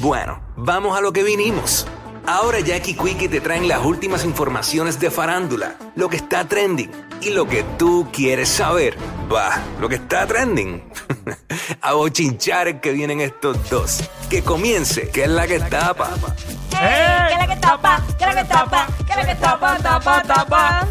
Bueno, 0.00 0.40
vamos 0.56 0.96
a 0.96 1.00
lo 1.00 1.12
que 1.12 1.24
vinimos. 1.24 1.86
Ahora 2.24 2.60
Jackie 2.60 2.94
Quickie 2.94 3.28
te 3.28 3.40
traen 3.40 3.66
las 3.66 3.84
últimas 3.84 4.24
informaciones 4.24 5.00
de 5.00 5.10
farándula, 5.10 5.74
lo 5.96 6.08
que 6.08 6.16
está 6.16 6.46
trending 6.46 6.90
y 7.20 7.30
lo 7.30 7.48
que 7.48 7.64
tú 7.78 8.06
quieres 8.12 8.48
saber. 8.48 8.96
Va, 9.32 9.60
lo 9.80 9.88
que 9.88 9.96
está 9.96 10.24
trending. 10.26 10.84
a 11.80 11.94
bochinchar 11.94 12.80
que 12.80 12.92
vienen 12.92 13.20
estos 13.20 13.68
dos. 13.70 14.08
Que 14.30 14.42
comience, 14.42 15.08
que 15.10 15.24
es 15.24 15.30
la 15.30 15.48
que 15.48 15.58
tapa. 15.58 16.10
¡Eh! 16.80 17.26
¿Qué 17.28 17.32
es 17.32 17.38
la 17.38 17.46
que 17.54 17.60
tapa? 17.60 18.02
¿Qué 18.18 18.24
es 18.24 18.34
la 18.34 18.42
que 18.42 18.48
tapa? 18.48 18.86
¿Qué 19.04 19.12
es 19.12 19.16
la 19.16 19.26
que 19.26 19.34
tapa? 19.34 19.78
Tapa, 19.78 20.22
tapa. 20.22 20.88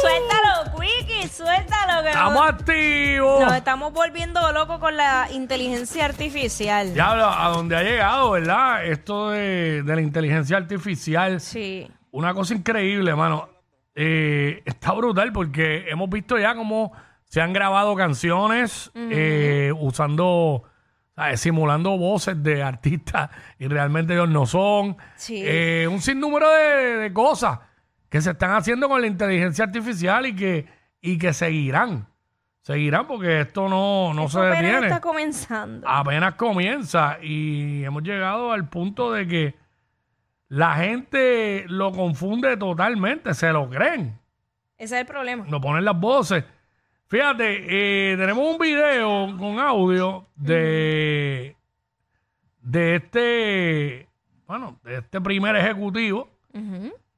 Suéltalo, 0.00 0.78
Quickie, 0.78 1.11
suéltalo. 1.32 2.02
Que 2.02 2.10
Estamos 2.10 2.34
nos, 2.34 2.52
activos. 2.52 3.44
nos 3.44 3.54
estamos 3.54 3.92
volviendo 3.92 4.52
locos 4.52 4.78
con 4.78 4.96
la 4.96 5.28
inteligencia 5.32 6.04
artificial. 6.04 6.94
Ya 6.94 7.10
a 7.10 7.48
donde 7.48 7.76
ha 7.76 7.82
llegado, 7.82 8.32
¿verdad? 8.32 8.84
Esto 8.86 9.30
de, 9.30 9.82
de 9.82 9.94
la 9.94 10.00
inteligencia 10.00 10.56
artificial. 10.56 11.40
Sí. 11.40 11.90
Una 12.10 12.34
cosa 12.34 12.54
increíble, 12.54 13.14
mano. 13.14 13.48
Eh, 13.94 14.62
está 14.64 14.92
brutal 14.92 15.32
porque 15.32 15.88
hemos 15.88 16.08
visto 16.08 16.38
ya 16.38 16.54
cómo 16.54 16.92
se 17.24 17.40
han 17.40 17.52
grabado 17.52 17.94
canciones 17.94 18.90
eh, 18.94 19.70
usando, 19.78 20.64
¿sabes? 21.14 21.40
simulando 21.40 21.96
voces 21.98 22.42
de 22.42 22.62
artistas 22.62 23.30
y 23.58 23.68
realmente 23.68 24.14
ellos 24.14 24.28
no 24.28 24.46
son. 24.46 24.96
Sí. 25.16 25.42
Eh, 25.44 25.88
un 25.90 26.00
sinnúmero 26.00 26.50
de, 26.50 26.96
de 26.98 27.12
cosas 27.12 27.58
que 28.08 28.20
se 28.20 28.30
están 28.32 28.52
haciendo 28.52 28.88
con 28.88 29.00
la 29.00 29.06
inteligencia 29.06 29.64
artificial 29.64 30.26
y 30.26 30.36
que, 30.36 30.66
y 31.02 31.18
que 31.18 31.32
seguirán. 31.34 32.06
Seguirán 32.62 33.06
porque 33.08 33.40
esto 33.40 33.68
no, 33.68 34.14
no 34.14 34.22
se 34.28 34.38
Eso 34.38 34.42
apenas 34.42 34.62
detiene 34.62 34.86
está 34.86 35.00
comenzando. 35.00 35.86
apenas 35.88 36.34
comienza 36.36 37.18
y 37.20 37.82
hemos 37.84 38.04
llegado 38.04 38.52
al 38.52 38.68
punto 38.68 39.12
de 39.12 39.26
que 39.26 39.54
la 40.48 40.74
gente 40.76 41.64
lo 41.66 41.90
confunde 41.92 42.56
totalmente, 42.56 43.34
se 43.34 43.52
lo 43.52 43.68
creen, 43.68 44.16
Ese 44.78 44.94
es 44.94 45.00
el 45.00 45.06
problema. 45.06 45.44
no 45.48 45.60
ponen 45.60 45.84
las 45.84 45.98
voces. 45.98 46.44
Fíjate, 47.08 48.12
eh, 48.12 48.16
tenemos 48.16 48.46
un 48.46 48.58
video 48.58 49.36
con 49.38 49.58
audio 49.58 50.28
de, 50.36 51.56
de 52.60 52.94
este, 52.96 54.08
bueno, 54.46 54.78
de 54.84 54.98
este 54.98 55.20
primer 55.20 55.56
ejecutivo, 55.56 56.30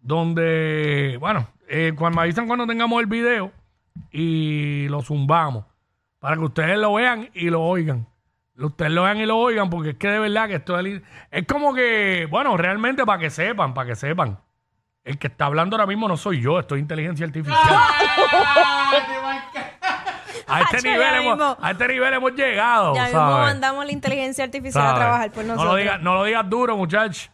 donde, 0.00 1.16
bueno, 1.20 1.46
eh, 1.68 1.92
cuando 1.96 2.16
me 2.16 2.22
avisan 2.22 2.46
cuando 2.46 2.66
tengamos 2.66 3.00
el 3.00 3.06
video 3.06 3.52
y 4.10 4.88
lo 4.88 5.02
zumbamos 5.02 5.64
para 6.24 6.36
que 6.36 6.42
ustedes 6.42 6.78
lo 6.78 6.94
vean 6.94 7.28
y 7.34 7.50
lo 7.50 7.60
oigan. 7.62 8.06
Ustedes 8.56 8.92
lo 8.92 9.02
vean 9.02 9.18
y 9.18 9.26
lo 9.26 9.36
oigan 9.36 9.68
porque 9.68 9.90
es 9.90 9.96
que 9.96 10.08
de 10.08 10.18
verdad 10.20 10.48
que 10.48 10.54
esto 10.54 10.78
es, 10.78 11.02
es 11.30 11.46
como 11.46 11.74
que, 11.74 12.26
bueno, 12.30 12.56
realmente 12.56 13.04
para 13.04 13.18
que 13.18 13.28
sepan, 13.28 13.74
para 13.74 13.90
que 13.90 13.96
sepan. 13.96 14.38
El 15.02 15.18
que 15.18 15.26
está 15.26 15.44
hablando 15.44 15.76
ahora 15.76 15.86
mismo 15.86 16.08
no 16.08 16.16
soy 16.16 16.40
yo, 16.40 16.58
esto 16.58 16.76
es 16.76 16.80
inteligencia 16.80 17.26
artificial. 17.26 17.58
a, 20.46 20.60
este 20.62 20.88
nivel 20.88 21.14
hemos, 21.14 21.36
mismo. 21.36 21.58
a 21.60 21.70
este 21.72 21.88
nivel 21.88 22.14
hemos 22.14 22.32
llegado. 22.32 22.94
Ya 22.94 23.04
mismo 23.04 23.20
¿sabes? 23.20 23.46
mandamos 23.46 23.84
la 23.84 23.92
inteligencia 23.92 24.44
artificial 24.44 24.86
a 24.86 24.94
trabajar 24.94 25.30
por 25.30 25.44
no, 25.44 25.54
nosotros. 25.54 25.74
lo 25.74 25.78
digas, 25.78 26.00
no 26.00 26.14
lo 26.14 26.24
digas 26.24 26.48
duro, 26.48 26.76
muchachos. 26.76 27.30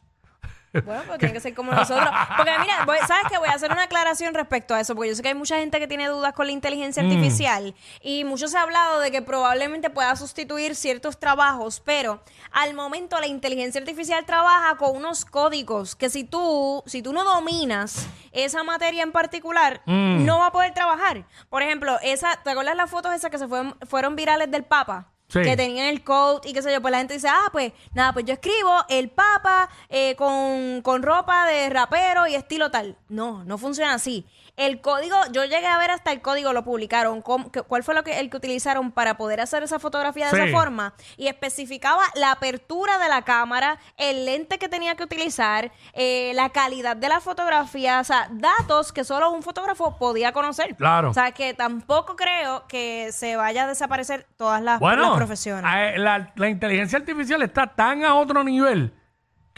Bueno, 0.72 1.02
pues 1.06 1.18
tiene 1.18 1.32
que 1.34 1.40
ser 1.40 1.54
como 1.54 1.72
nosotros. 1.72 2.08
Porque 2.36 2.52
mira, 2.60 2.84
voy- 2.86 2.98
¿sabes 3.06 3.24
qué? 3.30 3.38
Voy 3.38 3.48
a 3.48 3.52
hacer 3.52 3.72
una 3.72 3.82
aclaración 3.84 4.34
respecto 4.34 4.74
a 4.74 4.80
eso, 4.80 4.94
porque 4.94 5.10
yo 5.10 5.16
sé 5.16 5.22
que 5.22 5.28
hay 5.28 5.34
mucha 5.34 5.56
gente 5.58 5.78
que 5.78 5.88
tiene 5.88 6.08
dudas 6.08 6.32
con 6.32 6.46
la 6.46 6.52
inteligencia 6.52 7.02
Mm. 7.02 7.06
artificial 7.06 7.74
y 8.00 8.24
mucho 8.24 8.48
se 8.48 8.56
ha 8.58 8.62
hablado 8.62 9.00
de 9.00 9.10
que 9.10 9.22
probablemente 9.22 9.90
pueda 9.90 10.14
sustituir 10.16 10.74
ciertos 10.76 11.18
trabajos, 11.18 11.80
pero 11.84 12.22
al 12.52 12.74
momento 12.74 13.18
la 13.20 13.26
inteligencia 13.26 13.80
artificial 13.80 14.24
trabaja 14.26 14.76
con 14.76 14.96
unos 14.96 15.24
códigos 15.24 15.96
que 15.96 16.08
si 16.10 16.24
tú, 16.24 16.82
si 16.86 17.02
tú 17.02 17.12
no 17.12 17.24
dominas 17.24 18.06
esa 18.32 18.62
materia 18.62 19.02
en 19.02 19.12
particular, 19.12 19.82
Mm. 19.86 20.24
no 20.24 20.38
va 20.38 20.46
a 20.46 20.52
poder 20.52 20.72
trabajar. 20.74 21.24
Por 21.48 21.62
ejemplo, 21.62 21.98
esa, 22.02 22.36
¿te 22.42 22.50
acuerdas 22.50 22.76
las 22.76 22.90
fotos 22.90 23.12
esas 23.14 23.30
que 23.30 23.38
se 23.38 23.48
fueron, 23.48 23.76
fueron 23.88 24.14
virales 24.16 24.50
del 24.50 24.64
Papa? 24.64 25.08
Que 25.32 25.56
tenían 25.56 25.88
el 25.88 26.02
code 26.02 26.48
y 26.48 26.52
qué 26.52 26.62
sé 26.62 26.72
yo, 26.72 26.80
pues 26.82 26.92
la 26.92 26.98
gente 26.98 27.14
dice, 27.14 27.28
ah, 27.28 27.48
pues 27.52 27.72
nada, 27.94 28.12
pues 28.12 28.24
yo 28.24 28.34
escribo 28.34 28.84
el 28.88 29.10
papa 29.10 29.70
eh, 29.88 30.16
con, 30.16 30.82
con 30.82 31.02
ropa 31.02 31.46
de 31.46 31.70
rapero 31.70 32.26
y 32.26 32.34
estilo 32.34 32.70
tal. 32.70 32.96
No, 33.08 33.44
no 33.44 33.58
funciona 33.58 33.94
así. 33.94 34.26
El 34.60 34.82
código, 34.82 35.16
yo 35.32 35.44
llegué 35.44 35.66
a 35.66 35.78
ver 35.78 35.90
hasta 35.90 36.12
el 36.12 36.20
código, 36.20 36.52
lo 36.52 36.64
publicaron. 36.64 37.22
¿Cuál 37.22 37.82
fue 37.82 37.94
lo 37.94 38.04
que, 38.04 38.20
el 38.20 38.28
que 38.28 38.36
utilizaron 38.36 38.92
para 38.92 39.16
poder 39.16 39.40
hacer 39.40 39.62
esa 39.62 39.78
fotografía 39.78 40.26
de 40.30 40.36
Sí. 40.36 40.42
esa 40.42 40.52
forma? 40.58 40.92
Y 41.16 41.28
especificaba 41.28 42.02
la 42.14 42.32
apertura 42.32 42.98
de 42.98 43.08
la 43.08 43.22
cámara, 43.22 43.78
el 43.96 44.26
lente 44.26 44.58
que 44.58 44.68
tenía 44.68 44.96
que 44.96 45.02
utilizar, 45.04 45.72
eh, 45.94 46.32
la 46.34 46.50
calidad 46.50 46.94
de 46.94 47.08
la 47.08 47.20
fotografía, 47.20 48.00
o 48.00 48.04
sea, 48.04 48.28
datos 48.32 48.92
que 48.92 49.02
solo 49.02 49.30
un 49.30 49.42
fotógrafo 49.42 49.96
podía 49.96 50.32
conocer. 50.32 50.76
Claro. 50.76 51.08
O 51.08 51.14
sea, 51.14 51.32
que 51.32 51.54
tampoco 51.54 52.14
creo 52.14 52.66
que 52.68 53.12
se 53.12 53.36
vaya 53.36 53.64
a 53.64 53.66
desaparecer 53.66 54.26
todas 54.36 54.60
las, 54.60 54.78
profesiones. 54.78 55.62
la, 55.98 56.32
la 56.36 56.48
inteligencia 56.50 56.98
artificial 56.98 57.40
está 57.40 57.66
tan 57.66 58.04
a 58.04 58.14
otro 58.14 58.44
nivel 58.44 58.92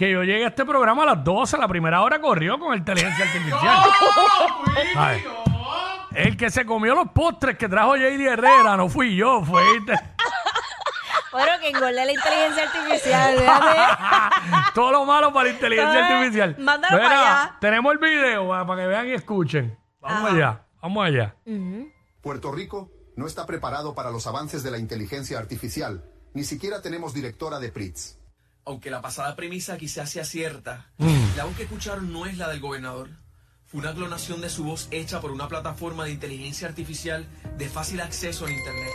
que 0.02 0.10
yo 0.10 0.24
llegué 0.24 0.44
a 0.44 0.48
este 0.48 0.64
programa 0.64 1.04
a 1.04 1.06
las 1.06 1.22
12, 1.22 1.58
la 1.58 1.68
primera 1.68 2.02
hora 2.02 2.20
corrió 2.20 2.58
con 2.58 2.76
inteligencia 2.76 3.24
artificial. 3.24 3.78
Ay. 4.96 5.24
El 6.10 6.36
que 6.36 6.50
se 6.50 6.66
comió 6.66 6.94
los 6.96 7.08
postres 7.12 7.56
que 7.56 7.68
trajo 7.68 7.94
JD 7.96 8.20
Herrera 8.26 8.76
no 8.76 8.88
fui 8.88 9.14
yo, 9.14 9.44
fue 9.44 9.62
este. 9.76 9.92
Bueno, 11.30 11.52
que 11.60 11.68
engorde 11.68 11.92
la 12.04 12.12
inteligencia 12.12 12.64
artificial, 12.64 13.38
fíjate. 13.38 14.70
Todo 14.74 14.90
lo 14.90 15.04
malo 15.04 15.32
para 15.32 15.44
la 15.48 15.54
inteligencia 15.54 16.04
Ah, 16.04 16.18
artificial. 16.18 16.56
mándalo 16.58 16.98
para 17.00 17.20
allá. 17.20 17.56
Tenemos 17.60 17.92
el 17.92 17.98
video 17.98 18.48
para, 18.48 18.66
para 18.66 18.82
que 18.82 18.88
vean 18.88 19.08
y 19.08 19.12
escuchen. 19.12 19.78
Vamos 20.00 20.24
Ajá. 20.30 20.36
allá, 20.36 20.66
vamos 20.82 21.06
allá. 21.06 21.36
Puerto 22.20 22.50
Rico 22.50 22.90
no 23.14 23.26
está 23.28 23.46
preparado 23.46 23.94
para 23.94 24.10
los 24.10 24.26
avances 24.26 24.64
de 24.64 24.72
la 24.72 24.78
inteligencia 24.78 25.38
artificial. 25.38 26.04
Ni 26.34 26.42
siquiera 26.42 26.82
tenemos 26.82 27.14
directora 27.14 27.60
de 27.60 27.70
PRITS. 27.70 28.18
Aunque 28.64 28.90
la 28.90 29.00
pasada 29.02 29.34
premisa 29.34 29.76
quizás 29.76 30.10
sea 30.10 30.24
cierta, 30.24 30.86
Mm. 30.98 31.36
la 31.36 31.44
voz 31.44 31.56
que 31.56 31.64
escucharon 31.64 32.12
no 32.12 32.26
es 32.26 32.38
la 32.38 32.48
del 32.48 32.60
gobernador. 32.60 33.10
Fue 33.66 33.80
una 33.80 33.94
clonación 33.94 34.40
de 34.40 34.50
su 34.50 34.64
voz 34.64 34.86
hecha 34.90 35.20
por 35.20 35.30
una 35.32 35.48
plataforma 35.48 36.04
de 36.04 36.10
inteligencia 36.12 36.68
artificial 36.68 37.26
de 37.58 37.68
fácil 37.68 38.00
acceso 38.00 38.46
en 38.46 38.54
Internet. 38.58 38.90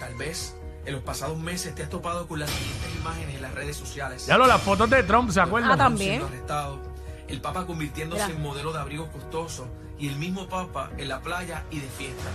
Tal 0.00 0.14
vez 0.16 0.56
en 0.86 0.94
los 0.94 1.02
pasados 1.02 1.38
meses 1.38 1.74
te 1.74 1.82
has 1.84 1.90
topado 1.90 2.26
con 2.26 2.40
las 2.40 2.50
siguientes 2.50 2.96
imágenes 2.96 3.36
en 3.36 3.42
las 3.42 3.54
redes 3.54 3.76
sociales. 3.76 4.26
Ya 4.26 4.38
lo, 4.38 4.46
las 4.46 4.60
fotos 4.62 4.88
de 4.90 5.02
Trump, 5.04 5.30
¿se 5.30 5.40
acuerdan? 5.40 5.72
Ah, 5.72 5.76
también. 5.76 6.22
Arrestado, 6.22 6.80
el 7.28 7.40
Papa 7.40 7.66
convirtiéndose 7.66 8.24
Mira. 8.24 8.36
en 8.36 8.42
modelo 8.42 8.72
de 8.72 8.80
abrigos 8.80 9.10
costosos 9.10 9.68
y 9.98 10.08
el 10.08 10.16
mismo 10.16 10.48
Papa 10.48 10.90
en 10.96 11.08
la 11.08 11.20
playa 11.20 11.64
y 11.70 11.78
de 11.78 11.88
fiesta. 11.88 12.30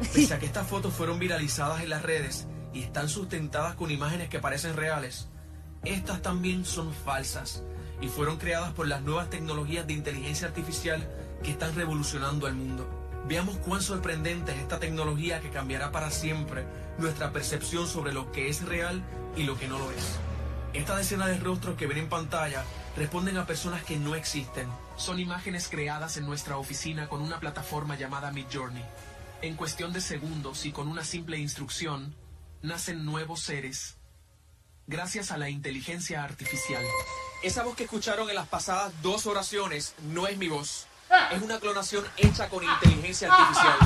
Pese 0.14 0.32
a 0.34 0.38
que 0.38 0.46
estas 0.46 0.66
fotos 0.66 0.94
fueron 0.94 1.18
viralizadas 1.18 1.82
en 1.82 1.90
las 1.90 2.02
redes 2.02 2.46
y 2.72 2.82
están 2.82 3.08
sustentadas 3.10 3.74
con 3.74 3.90
imágenes 3.90 4.28
que 4.30 4.38
parecen 4.38 4.76
reales, 4.76 5.28
estas 5.84 6.22
también 6.22 6.64
son 6.64 6.94
falsas 6.94 7.62
y 8.00 8.08
fueron 8.08 8.36
creadas 8.36 8.72
por 8.72 8.86
las 8.86 9.02
nuevas 9.02 9.30
tecnologías 9.30 9.86
de 9.86 9.94
inteligencia 9.94 10.48
artificial 10.48 11.08
que 11.42 11.50
están 11.50 11.74
revolucionando 11.74 12.46
al 12.46 12.54
mundo. 12.54 12.88
Veamos 13.28 13.56
cuán 13.58 13.82
sorprendente 13.82 14.52
es 14.52 14.58
esta 14.58 14.78
tecnología 14.78 15.40
que 15.40 15.50
cambiará 15.50 15.90
para 15.90 16.10
siempre 16.10 16.66
nuestra 16.98 17.32
percepción 17.32 17.86
sobre 17.86 18.12
lo 18.12 18.30
que 18.30 18.48
es 18.48 18.64
real 18.64 19.02
y 19.36 19.44
lo 19.44 19.58
que 19.58 19.68
no 19.68 19.78
lo 19.78 19.90
es. 19.90 20.18
Esta 20.72 20.96
decena 20.96 21.26
de 21.26 21.38
rostros 21.38 21.76
que 21.76 21.86
ven 21.86 21.98
en 21.98 22.08
pantalla 22.08 22.64
responden 22.96 23.36
a 23.36 23.46
personas 23.46 23.84
que 23.84 23.98
no 23.98 24.14
existen. 24.14 24.68
Son 24.96 25.18
imágenes 25.18 25.68
creadas 25.68 26.16
en 26.16 26.26
nuestra 26.26 26.58
oficina 26.58 27.08
con 27.08 27.22
una 27.22 27.40
plataforma 27.40 27.96
llamada 27.96 28.32
Midjourney. 28.32 28.84
En 29.42 29.56
cuestión 29.56 29.92
de 29.92 30.00
segundos 30.00 30.64
y 30.64 30.72
con 30.72 30.88
una 30.88 31.04
simple 31.04 31.38
instrucción, 31.38 32.14
nacen 32.62 33.04
nuevos 33.04 33.40
seres 33.40 33.96
gracias 34.92 35.32
a 35.32 35.38
la 35.38 35.48
inteligencia 35.48 36.22
artificial. 36.22 36.84
Esa 37.42 37.64
voz 37.64 37.74
que 37.74 37.84
escucharon 37.84 38.28
en 38.28 38.36
las 38.36 38.46
pasadas 38.46 38.92
dos 39.00 39.26
oraciones 39.26 39.94
no 40.12 40.26
es 40.26 40.36
mi 40.36 40.48
voz. 40.48 40.86
Es 41.32 41.42
una 41.42 41.58
clonación 41.58 42.04
hecha 42.18 42.48
con 42.50 42.62
inteligencia 42.62 43.32
artificial. 43.32 43.78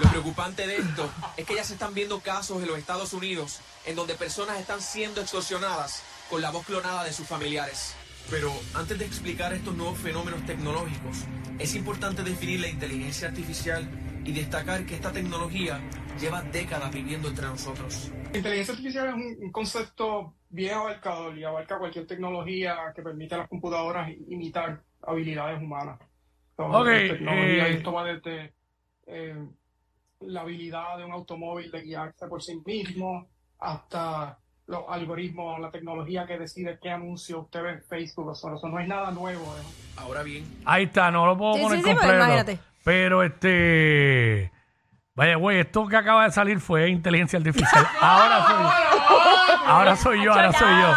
Lo 0.00 0.10
preocupante 0.10 0.66
de 0.66 0.76
esto 0.78 1.08
es 1.36 1.46
que 1.46 1.54
ya 1.54 1.64
se 1.64 1.74
están 1.74 1.94
viendo 1.94 2.20
casos 2.20 2.62
en 2.62 2.68
los 2.68 2.78
Estados 2.78 3.12
Unidos 3.12 3.60
en 3.86 3.94
donde 3.94 4.14
personas 4.16 4.58
están 4.58 4.82
siendo 4.82 5.20
extorsionadas 5.20 6.02
con 6.28 6.42
la 6.42 6.50
voz 6.50 6.66
clonada 6.66 7.04
de 7.04 7.12
sus 7.12 7.26
familiares. 7.26 7.94
Pero 8.28 8.52
antes 8.74 8.98
de 8.98 9.04
explicar 9.04 9.52
estos 9.52 9.74
nuevos 9.76 9.98
fenómenos 9.98 10.44
tecnológicos, 10.46 11.18
es 11.58 11.74
importante 11.74 12.22
definir 12.24 12.60
la 12.60 12.68
inteligencia 12.68 13.28
artificial 13.28 13.88
y 14.24 14.32
destacar 14.32 14.84
que 14.84 14.96
esta 14.96 15.12
tecnología 15.12 15.80
lleva 16.20 16.42
décadas 16.42 16.92
viviendo 16.92 17.28
entre 17.28 17.46
nosotros. 17.46 18.10
La 18.32 18.38
inteligencia 18.38 18.74
artificial 18.74 19.08
es 19.08 19.14
un, 19.14 19.50
concepto 19.50 20.34
bien 20.50 20.74
abarcador 20.74 21.36
y 21.38 21.44
abarca 21.44 21.78
cualquier 21.78 22.06
tecnología 22.06 22.76
que 22.94 23.02
permita 23.02 23.36
a 23.36 23.38
las 23.38 23.48
computadoras 23.48 24.10
imitar 24.28 24.80
habilidades 25.02 25.62
humanas. 25.62 25.98
Todo 26.56 26.80
Ok, 26.80 26.86
la 26.86 27.14
tecnología 27.14 27.68
eh, 27.68 27.72
esto 27.74 27.92
va 27.92 28.04
desde 28.04 28.52
eh, 29.06 29.36
la 30.20 30.40
habilidad 30.42 30.98
de 30.98 31.04
un 31.04 31.12
automóvil 31.12 31.70
de 31.70 31.82
guiarse 31.82 32.26
por 32.26 32.42
sí 32.42 32.60
mismo 32.66 33.28
hasta 33.58 34.38
los 34.66 34.84
algoritmos, 34.88 35.58
la 35.58 35.70
tecnología 35.70 36.26
que 36.26 36.38
decide 36.38 36.78
qué 36.80 36.90
anuncio 36.90 37.40
usted 37.40 37.62
ve 37.62 37.70
en 37.70 37.82
Facebook. 37.82 38.28
O 38.28 38.34
sea, 38.34 38.54
eso 38.54 38.68
no 38.68 38.78
es 38.78 38.86
nada 38.86 39.10
nuevo. 39.10 39.42
¿eh? 39.42 39.62
Ahora 39.96 40.22
bien, 40.22 40.44
Ahí 40.64 40.84
está, 40.84 41.10
no 41.10 41.26
lo 41.26 41.36
puedo 41.36 41.54
Sí, 41.54 41.62
poner 41.62 41.78
sí, 41.78 41.84
sí, 41.84 41.90
completo. 41.90 42.14
imagínate. 42.16 42.58
Pero 42.84 43.22
este. 43.22 44.52
Vaya, 45.14 45.36
güey, 45.36 45.58
esto 45.60 45.86
que 45.88 45.96
acaba 45.96 46.24
de 46.24 46.30
salir 46.30 46.60
fue 46.60 46.88
inteligencia 46.88 47.38
artificial. 47.38 47.84
Ahora 48.00 48.46
soy 48.46 48.89
Ahora 49.66 49.96
soy 49.96 50.22
yo, 50.24 50.32
ahora 50.32 50.52
soy 50.52 50.68
yo. 50.68 50.94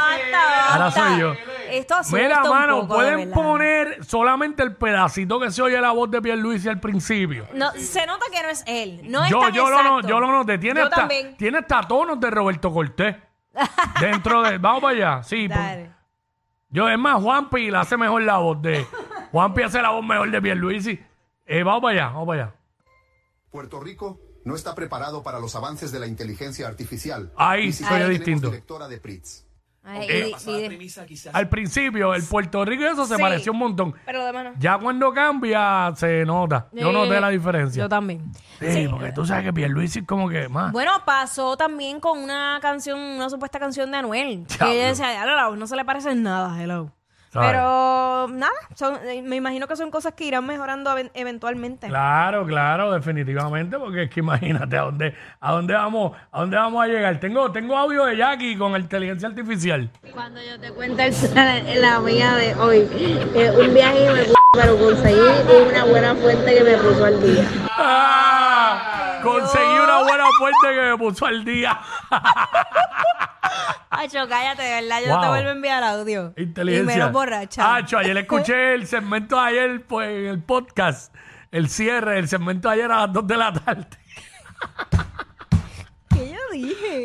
Ahora 0.69 0.91
soy 0.91 1.19
yo. 1.19 1.33
Esto 1.71 1.95
asusta 1.95 2.17
Mira, 2.21 2.43
un 2.43 2.49
mano, 2.49 2.81
poco, 2.81 2.93
de 2.93 2.93
pueden 2.95 3.17
verdad. 3.29 3.33
poner 3.33 4.05
solamente 4.05 4.61
el 4.61 4.75
pedacito 4.75 5.39
que 5.39 5.49
se 5.49 5.59
oye 5.61 5.79
la 5.81 5.91
voz 5.91 6.11
de 6.11 6.21
Pierluisi 6.21 6.69
al 6.69 6.79
principio. 6.79 7.47
No, 7.55 7.71
se 7.71 8.05
nota 8.05 8.25
que 8.31 8.43
no 8.43 8.49
es 8.49 8.63
él. 8.67 9.01
No 9.05 9.23
es 9.23 9.31
yo, 9.31 9.39
tan 9.39 9.53
yo, 9.53 9.69
lo, 9.69 9.77
no- 9.81 9.89
exacto. 9.97 10.07
yo 10.07 10.19
lo 10.19 10.31
noté. 10.31 10.57
Tiene 10.59 10.81
Yo 10.81 10.85
hasta, 10.85 10.95
también. 10.97 11.35
tiene 11.35 11.57
hasta 11.59 11.81
tonos 11.81 12.19
de 12.19 12.29
Roberto 12.29 12.71
Cortés. 12.71 13.15
Dentro 13.99 14.43
de. 14.43 14.57
Vamos 14.59 14.81
para 14.83 14.95
allá. 14.95 15.23
Sí, 15.23 15.47
Dale. 15.47 15.89
yo, 16.69 16.87
es 16.89 16.97
más, 16.99 17.19
Juanpi 17.21 17.71
la 17.71 17.81
hace 17.81 17.97
mejor 17.97 18.21
la 18.21 18.37
voz 18.37 18.61
de. 18.61 18.85
Juanpi 19.31 19.63
hace 19.63 19.81
la 19.81 19.89
voz 19.89 20.05
mejor 20.05 20.29
de 20.29 20.41
Pierluisi. 20.41 21.03
Eh, 21.45 21.63
vamos 21.63 21.81
para 21.81 21.93
allá, 21.93 22.05
vamos 22.13 22.27
para 22.27 22.43
allá. 22.43 22.53
Puerto 23.49 23.79
Rico 23.79 24.19
no 24.45 24.55
está 24.55 24.75
preparado 24.75 25.23
para 25.23 25.39
los 25.39 25.55
avances 25.55 25.91
de 25.91 25.99
la 25.99 26.07
inteligencia 26.07 26.67
artificial. 26.67 27.31
Ahí 27.37 27.71
sí 27.71 27.83
soy 27.83 28.09
distinto. 28.09 28.49
directora 28.49 28.87
de 28.87 28.99
PRITS. 28.99 29.45
Ay, 29.85 30.07
Eh, 30.09 30.25
y- 30.29 30.31
pasada 30.31 30.61
y- 30.61 30.67
premisa 30.67 31.05
quizás. 31.05 31.35
Al 31.35 31.49
principio, 31.49 32.13
el 32.15 32.23
Puerto 32.23 32.63
Rico 32.63 32.83
y 32.83 32.85
eso 32.85 33.05
se 33.05 33.17
Sí. 33.17 33.21
pareció 33.21 33.51
un 33.51 33.57
montón. 33.57 33.93
pero 34.05 34.25
de 34.25 34.31
mano. 34.31 34.51
Ya 34.57 34.77
cuando 34.77 35.11
cambia, 35.13 35.91
se 35.97 36.23
nota. 36.23 36.69
Yo 36.71 36.89
Eh, 36.89 36.93
noté 36.93 37.19
la 37.19 37.27
diferencia. 37.27 37.83
Yo 37.83 37.89
también. 37.89 38.31
Sí, 38.61 38.87
porque 38.89 39.11
tú 39.11 39.25
sabes 39.25 39.43
que 39.43 39.51
Pierluisi 39.51 39.99
es 39.99 40.05
como 40.07 40.29
que 40.29 40.47
más. 40.47 40.71
Bueno, 40.71 40.91
pasó 41.05 41.57
también 41.57 41.99
con 41.99 42.17
una 42.17 42.59
canción, 42.61 42.97
una 42.97 43.29
supuesta 43.29 43.59
canción 43.59 43.91
de 43.91 43.97
Anuel. 43.97 44.45
Que 44.57 44.71
ella 44.73 44.87
decía, 44.87 45.13
"Ya, 45.15 45.25
la 45.25 45.49
voz 45.49 45.57
no 45.57 45.67
se 45.67 45.75
le 45.75 45.83
parece 45.83 46.11
en 46.11 46.23
nada, 46.23 46.61
hello. 46.63 46.89
Pero 47.33 48.27
nada, 48.29 48.51
son- 48.75 48.97
eh, 49.07 49.21
me 49.23 49.35
imagino 49.35 49.67
que 49.67 49.75
son 49.75 49.89
cosas 49.91 50.13
que 50.13 50.25
irán 50.25 50.45
mejorando 50.45 50.91
even- 50.91 51.11
eventualmente. 51.13 51.87
Claro, 51.87 52.45
claro, 52.45 52.91
definitivamente, 52.91 53.77
porque 53.79 54.03
es 54.03 54.09
que 54.09 54.19
imagínate 54.19 54.77
a 54.77 54.81
dónde, 54.83 55.15
a 55.39 55.51
dónde 55.51 55.73
vamos, 55.73 56.11
a 56.31 56.39
dónde 56.41 56.57
vamos 56.57 56.83
a 56.83 56.87
llegar. 56.87 57.19
Tengo, 57.19 57.51
tengo 57.51 57.77
audio 57.77 58.05
de 58.05 58.17
Jackie 58.17 58.55
con 58.57 58.75
inteligencia 58.79 59.27
artificial. 59.27 59.89
Cuando 60.13 60.39
yo 60.41 60.59
te 60.59 60.71
cuento 60.71 61.01
el- 61.01 61.81
la 61.81 61.99
mía 61.99 62.35
de 62.35 62.55
hoy, 62.55 62.87
eh, 63.35 63.51
un 63.59 63.73
viaje 63.73 64.09
me 64.11 64.21
pero 64.55 64.77
conseguí 64.77 65.17
una 65.71 65.85
buena 65.85 66.13
fuente 66.15 66.53
que 66.53 66.63
me 66.63 66.77
puso 66.77 67.05
al 67.05 67.19
día. 67.23 67.43
¡Ah! 67.75 68.29
Conseguí 69.23 69.79
una 69.83 70.03
buena 70.03 70.25
fuente 70.37 70.67
que 70.73 70.81
me 70.91 70.97
puso 70.97 71.25
al 71.25 71.43
día. 71.45 71.79
Acho, 73.89 74.27
cállate, 74.27 74.63
de 74.63 74.81
verdad, 74.81 74.99
yo 75.01 75.07
no 75.07 75.19
te 75.21 75.25
Wow. 75.27 75.29
vuelvo 75.35 75.49
a 75.49 75.51
enviar 75.53 75.83
audio. 75.83 76.33
Inteligencia. 76.35 76.93
Y 76.93 76.97
menos 76.97 77.11
borracha. 77.11 77.75
Acho, 77.75 77.97
ayer 77.99 78.17
escuché 78.17 78.73
el 78.75 78.87
segmento 78.87 79.35
de 79.39 79.41
ayer, 79.47 79.85
pues, 79.85 80.09
en 80.09 80.25
el 80.25 80.41
podcast, 80.43 81.13
el 81.51 81.69
cierre, 81.69 82.17
el 82.19 82.27
segmento 82.27 82.67
de 82.69 82.73
ayer 82.75 82.91
a 82.91 83.01
las 83.01 83.13
2 83.13 83.27
de 83.27 83.37
la 83.37 83.53
tarde. 83.53 83.87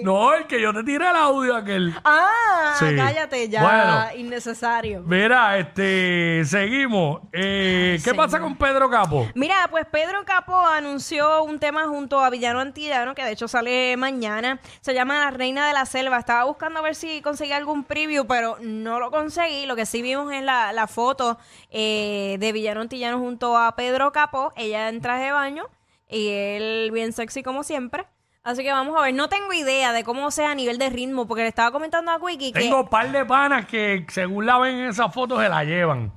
No, 0.04 0.34
el 0.34 0.46
que 0.46 0.60
yo 0.60 0.72
te 0.72 0.82
tiré 0.84 1.08
el 1.08 1.16
audio 1.16 1.56
aquel. 1.56 1.94
Ah, 2.04 2.74
Sí. 2.78 2.86
cállate 2.96 3.48
ya, 3.48 3.62
Bueno. 3.62 4.20
innecesario. 4.20 5.02
Mira, 5.04 5.58
este, 5.58 6.42
seguimos. 6.44 7.20
Eh, 7.32 7.98
¿Qué 8.04 8.14
pasa 8.14 8.40
con 8.40 8.56
Pedro 8.56 8.88
Capo? 8.90 9.26
Mira, 9.34 9.66
pues 9.70 9.86
Pedro 9.86 10.24
Capo 10.24 10.56
anunció 10.56 11.42
un 11.44 11.58
tema 11.58 11.86
junto 11.88 12.20
a 12.20 12.30
Villano 12.30 12.60
Antillano, 12.60 13.14
que 13.14 13.24
de 13.24 13.32
hecho 13.32 13.48
sale 13.48 13.96
mañana. 13.96 14.60
Se 14.80 14.94
llama 14.94 15.18
La 15.18 15.30
Reina 15.30 15.66
de 15.66 15.72
la 15.72 15.86
Selva. 15.86 16.18
Estaba 16.18 16.44
buscando 16.44 16.78
a 16.80 16.82
ver 16.82 16.94
si 16.94 17.20
conseguía 17.22 17.56
algún 17.56 17.84
preview, 17.84 18.26
pero 18.26 18.56
no 18.60 19.00
lo 19.00 19.10
conseguí. 19.10 19.66
Lo 19.66 19.76
que 19.76 19.86
sí 19.86 20.02
vimos 20.02 20.32
es 20.32 20.42
la, 20.42 20.72
la 20.72 20.86
foto 20.86 21.38
eh, 21.70 22.36
de 22.38 22.52
Villano 22.52 22.80
Antillano 22.80 23.18
junto 23.18 23.56
a 23.56 23.74
Pedro 23.76 24.12
Capo. 24.12 24.52
Ella 24.56 24.88
en 24.88 25.00
traje 25.00 25.24
de 25.24 25.32
baño 25.32 25.64
y 26.08 26.28
él 26.28 26.90
bien 26.92 27.12
sexy 27.12 27.42
como 27.42 27.62
siempre. 27.62 28.06
Así 28.48 28.62
que 28.62 28.72
vamos 28.72 28.96
a 28.98 29.02
ver. 29.02 29.12
No 29.12 29.28
tengo 29.28 29.52
idea 29.52 29.92
de 29.92 30.04
cómo 30.04 30.30
sea 30.30 30.52
a 30.52 30.54
nivel 30.54 30.78
de 30.78 30.88
ritmo, 30.88 31.28
porque 31.28 31.42
le 31.42 31.48
estaba 31.48 31.70
comentando 31.70 32.12
a 32.12 32.18
Quickie 32.18 32.50
que... 32.50 32.60
Tengo 32.60 32.80
un 32.80 32.88
par 32.88 33.12
de 33.12 33.26
panas 33.26 33.66
que 33.66 34.06
según 34.08 34.46
la 34.46 34.58
ven 34.58 34.76
en 34.76 34.88
esas 34.88 35.12
fotos 35.12 35.42
se 35.42 35.50
la 35.50 35.64
llevan. 35.64 36.14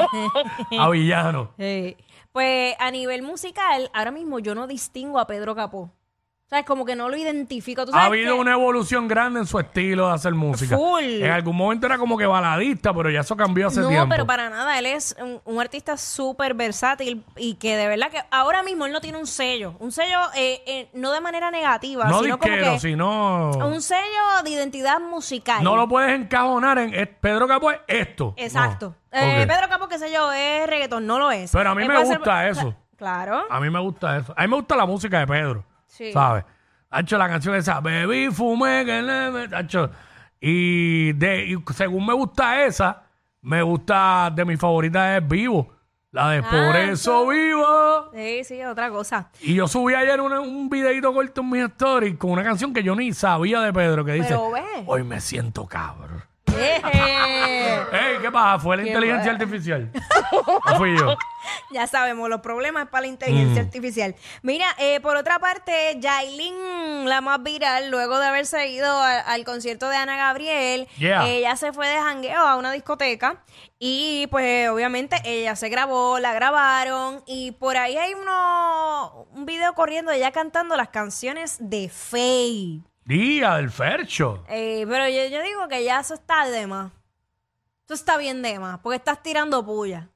a 0.80 0.90
villano. 0.90 1.52
Sí. 1.56 1.96
Pues 2.32 2.74
a 2.80 2.90
nivel 2.90 3.22
musical, 3.22 3.88
ahora 3.94 4.10
mismo 4.10 4.40
yo 4.40 4.56
no 4.56 4.66
distingo 4.66 5.20
a 5.20 5.28
Pedro 5.28 5.54
Capó. 5.54 5.92
¿Sabes? 6.50 6.66
Como 6.66 6.84
que 6.84 6.96
no 6.96 7.08
lo 7.08 7.16
identifico. 7.16 7.86
¿Tú 7.86 7.92
Ha 7.94 8.06
habido 8.06 8.34
una 8.34 8.54
evolución 8.54 9.06
grande 9.06 9.38
en 9.38 9.46
su 9.46 9.60
estilo 9.60 10.08
de 10.08 10.14
hacer 10.14 10.34
música. 10.34 10.76
Full. 10.76 11.22
En 11.22 11.30
algún 11.30 11.54
momento 11.56 11.86
era 11.86 11.96
como 11.96 12.18
que 12.18 12.26
baladista, 12.26 12.92
pero 12.92 13.08
ya 13.08 13.20
eso 13.20 13.36
cambió 13.36 13.68
hace 13.68 13.80
No, 13.82 13.88
tiempo. 13.88 14.08
pero 14.08 14.26
para 14.26 14.50
nada. 14.50 14.76
Él 14.76 14.86
es 14.86 15.14
un, 15.20 15.40
un 15.44 15.60
artista 15.60 15.96
súper 15.96 16.54
versátil 16.54 17.24
y 17.36 17.54
que 17.54 17.76
de 17.76 17.86
verdad 17.86 18.10
que 18.10 18.18
ahora 18.32 18.64
mismo 18.64 18.84
él 18.86 18.92
no 18.92 19.00
tiene 19.00 19.18
un 19.18 19.28
sello. 19.28 19.76
Un 19.78 19.92
sello 19.92 20.18
eh, 20.34 20.60
eh, 20.66 20.88
no 20.92 21.12
de 21.12 21.20
manera 21.20 21.52
negativa, 21.52 22.06
no 22.08 22.20
sino 22.20 22.36
como 22.36 22.52
disquero, 22.52 22.72
que 22.72 22.80
sino... 22.80 23.50
un 23.52 23.80
sello 23.80 24.42
de 24.42 24.50
identidad 24.50 24.98
musical. 24.98 25.62
No 25.62 25.76
lo 25.76 25.86
puedes 25.86 26.18
encajonar 26.18 26.78
en 26.80 27.16
Pedro 27.20 27.46
Capo 27.46 27.70
es 27.70 27.78
esto. 27.86 28.34
Exacto. 28.36 28.96
No. 29.12 29.20
Eh. 29.20 29.46
Pedro 29.46 29.68
Capó, 29.68 29.86
qué 29.86 30.00
sé 30.00 30.10
yo, 30.12 30.32
es 30.32 30.66
reggaetón, 30.66 31.06
no 31.06 31.20
lo 31.20 31.30
es. 31.30 31.52
Pero 31.52 31.70
a 31.70 31.74
mí 31.76 31.82
Él 31.82 31.88
me 31.88 32.04
ser- 32.06 32.18
gusta 32.18 32.48
eso. 32.48 32.74
Claro. 33.00 33.44
A 33.48 33.60
mí 33.60 33.70
me 33.70 33.78
gusta 33.80 34.18
eso. 34.18 34.34
A 34.36 34.42
mí 34.42 34.48
me 34.48 34.56
gusta 34.56 34.76
la 34.76 34.84
música 34.84 35.20
de 35.20 35.26
Pedro. 35.26 35.64
Sí. 35.90 36.12
¿Sabes? 36.12 36.44
Ha 36.90 37.00
hecho 37.00 37.18
la 37.18 37.28
canción 37.28 37.54
esa, 37.54 37.80
bebí, 37.80 38.30
fumé, 38.30 38.84
que 38.84 39.02
le 39.02 39.30
me-". 39.30 39.54
Ha 39.56 39.60
hecho- 39.60 39.90
Y, 40.40 41.12
de, 41.12 41.44
y 41.46 41.56
según 41.74 42.06
me 42.06 42.14
gusta 42.14 42.64
esa, 42.64 43.02
me 43.42 43.60
gusta, 43.62 44.30
de 44.34 44.44
mis 44.44 44.58
favoritas 44.58 45.20
es 45.22 45.28
Vivo. 45.28 45.72
La 46.12 46.30
de 46.30 46.42
Por 46.42 46.52
Ah, 46.54 46.80
eso 46.90 47.28
vivo. 47.28 48.10
Sí, 48.12 48.42
sí, 48.42 48.64
otra 48.64 48.90
cosa. 48.90 49.28
Y 49.42 49.54
yo 49.54 49.68
subí 49.68 49.94
ayer 49.94 50.20
un, 50.20 50.32
un 50.32 50.68
videito 50.68 51.12
corto 51.14 51.40
en 51.42 51.50
mis 51.50 51.62
stories 51.66 52.16
con 52.16 52.32
una 52.32 52.42
canción 52.42 52.72
que 52.74 52.82
yo 52.82 52.96
ni 52.96 53.12
sabía 53.12 53.60
de 53.60 53.72
Pedro 53.72 54.04
que 54.04 54.14
dice, 54.14 54.30
Pero 54.30 54.50
ve. 54.50 54.60
hoy 54.86 55.04
me 55.04 55.20
siento 55.20 55.66
cabrón. 55.66 56.24
Ey, 56.62 58.18
¿qué 58.22 58.30
pasa? 58.30 58.58
¿Fue 58.58 58.76
la 58.76 58.82
Qué 58.82 58.88
inteligencia 58.90 59.32
artificial? 59.32 59.90
¿O 60.32 60.76
fui 60.76 60.96
yo? 60.98 61.16
Ya 61.72 61.86
sabemos, 61.86 62.28
los 62.28 62.40
problemas 62.40 62.88
para 62.88 63.02
la 63.02 63.06
inteligencia 63.08 63.62
Mm. 63.62 63.66
artificial. 63.66 64.14
Mira, 64.42 64.66
eh, 64.78 65.00
por 65.00 65.16
otra 65.16 65.38
parte, 65.38 65.96
Yailin, 65.98 67.08
la 67.08 67.20
más 67.20 67.42
viral, 67.42 67.90
luego 67.90 68.18
de 68.18 68.26
haberse 68.26 68.68
ido 68.68 68.86
a- 68.86 69.20
al 69.20 69.44
concierto 69.44 69.88
de 69.88 69.96
Ana 69.96 70.16
Gabriel, 70.16 70.86
Yeah. 70.98 71.26
ella 71.26 71.56
se 71.56 71.72
fue 71.72 71.88
de 71.88 71.96
jangueo 71.98 72.40
a 72.40 72.56
una 72.56 72.72
discoteca 72.72 73.42
y 73.78 74.26
pues 74.30 74.68
obviamente 74.68 75.16
ella 75.24 75.56
se 75.56 75.68
grabó, 75.70 76.18
la 76.18 76.32
grabaron 76.34 77.22
y 77.26 77.52
por 77.52 77.76
ahí 77.76 77.96
hay 77.96 78.14
uno, 78.14 79.26
un 79.32 79.46
video 79.46 79.72
corriendo 79.74 80.10
de 80.10 80.18
ella 80.18 80.32
cantando 80.32 80.76
las 80.76 80.88
canciones 80.88 81.56
de 81.60 81.88
Faye. 81.88 82.82
Día 83.04 83.56
del 83.56 83.70
Fercho. 83.70 84.44
Eh, 84.48 84.84
pero 84.88 85.08
yo, 85.08 85.26
yo 85.26 85.42
digo 85.42 85.68
que 85.68 85.82
ya 85.84 86.00
eso 86.00 86.14
está 86.14 86.48
de 86.48 86.66
más. 86.66 86.92
Eso 87.84 87.94
está 87.94 88.16
bien 88.18 88.40
de 88.42 88.58
más, 88.58 88.78
porque 88.80 88.96
estás 88.96 89.22
tirando 89.22 89.64
puya. 89.64 90.08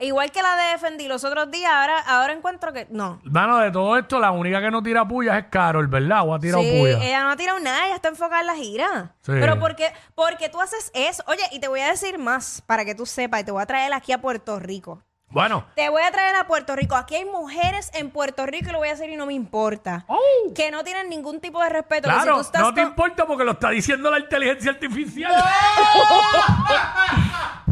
E 0.00 0.06
Igual 0.06 0.30
que 0.30 0.40
la 0.42 0.54
de 0.54 0.72
Defendí 0.74 1.08
los 1.08 1.24
otros 1.24 1.50
días, 1.50 1.72
ahora, 1.72 1.98
ahora 1.98 2.32
encuentro 2.32 2.72
que. 2.72 2.86
No. 2.90 3.20
Mano, 3.24 3.58
de 3.58 3.72
todo 3.72 3.98
esto, 3.98 4.20
la 4.20 4.30
única 4.30 4.60
que 4.60 4.70
no 4.70 4.80
tira 4.80 5.06
pullas 5.08 5.36
es 5.38 5.46
Carol, 5.50 5.88
¿verdad? 5.88 6.22
¿O 6.28 6.32
ha 6.34 6.38
tirado 6.38 6.62
Sí, 6.62 6.70
puya? 6.78 7.04
ella 7.04 7.24
no 7.24 7.30
ha 7.30 7.36
tirado 7.36 7.58
nada, 7.58 7.84
ella 7.86 7.96
está 7.96 8.06
enfocada 8.08 8.42
en 8.42 8.46
la 8.46 8.54
gira. 8.54 9.16
Sí. 9.22 9.32
Pero 9.32 9.58
porque, 9.58 9.92
porque 10.14 10.48
tú 10.48 10.60
haces 10.60 10.92
eso. 10.94 11.24
Oye, 11.26 11.42
y 11.50 11.58
te 11.58 11.66
voy 11.66 11.80
a 11.80 11.88
decir 11.88 12.16
más 12.18 12.62
para 12.66 12.84
que 12.84 12.94
tú 12.94 13.06
sepas, 13.06 13.40
y 13.40 13.44
te 13.44 13.50
voy 13.50 13.60
a 13.62 13.66
traer 13.66 13.92
aquí 13.92 14.12
a 14.12 14.20
Puerto 14.20 14.60
Rico. 14.60 15.02
Bueno, 15.30 15.66
Te 15.76 15.90
voy 15.90 16.02
a 16.02 16.10
traer 16.10 16.34
a 16.36 16.46
Puerto 16.46 16.74
Rico. 16.74 16.96
Aquí 16.96 17.14
hay 17.16 17.26
mujeres 17.26 17.90
en 17.92 18.10
Puerto 18.10 18.46
Rico 18.46 18.70
y 18.70 18.72
lo 18.72 18.78
voy 18.78 18.88
a 18.88 18.92
hacer 18.92 19.10
y 19.10 19.16
no 19.16 19.26
me 19.26 19.34
importa. 19.34 20.06
Que 20.54 20.70
no 20.70 20.82
tienen 20.84 21.10
ningún 21.10 21.40
tipo 21.40 21.62
de 21.62 21.68
respeto. 21.68 22.08
que 22.08 22.14
si 22.14 22.20
Oh. 22.20 22.22
claro, 22.22 22.36
tú 22.36 22.40
estás 22.42 22.62
no 22.62 22.72
te 22.74 22.80
con- 22.80 22.90
importa 22.90 23.26
porque 23.26 23.44
lo 23.44 23.52
está 23.52 23.68
diciendo 23.70 24.10
la 24.10 24.18
inteligencia 24.20 24.70
artificial. 24.70 25.34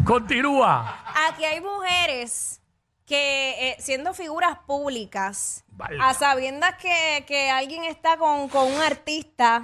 Continúa. 0.05 1.05
Aquí 1.29 1.45
hay 1.45 1.61
mujeres 1.61 2.61
que, 3.07 3.71
eh, 3.71 3.77
siendo 3.79 4.15
figuras 4.15 4.59
públicas, 4.67 5.65
a 6.01 6.15
sabiendas 6.15 6.75
que, 6.77 7.25
que 7.27 7.51
alguien 7.51 7.85
está 7.85 8.17
con, 8.17 8.49
con 8.49 8.73
un 8.73 8.83
artista, 8.83 9.63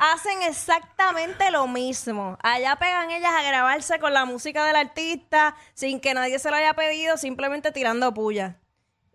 hacen 0.00 0.42
exactamente 0.42 1.50
lo 1.50 1.68
mismo. 1.68 2.38
Allá 2.42 2.76
pegan 2.76 3.10
ellas 3.10 3.32
a 3.38 3.42
grabarse 3.42 4.00
con 4.00 4.14
la 4.14 4.24
música 4.24 4.64
del 4.64 4.76
artista 4.76 5.54
sin 5.74 6.00
que 6.00 6.14
nadie 6.14 6.38
se 6.38 6.50
lo 6.50 6.56
haya 6.56 6.74
pedido, 6.74 7.16
simplemente 7.18 7.70
tirando 7.70 8.12
puya. 8.12 8.56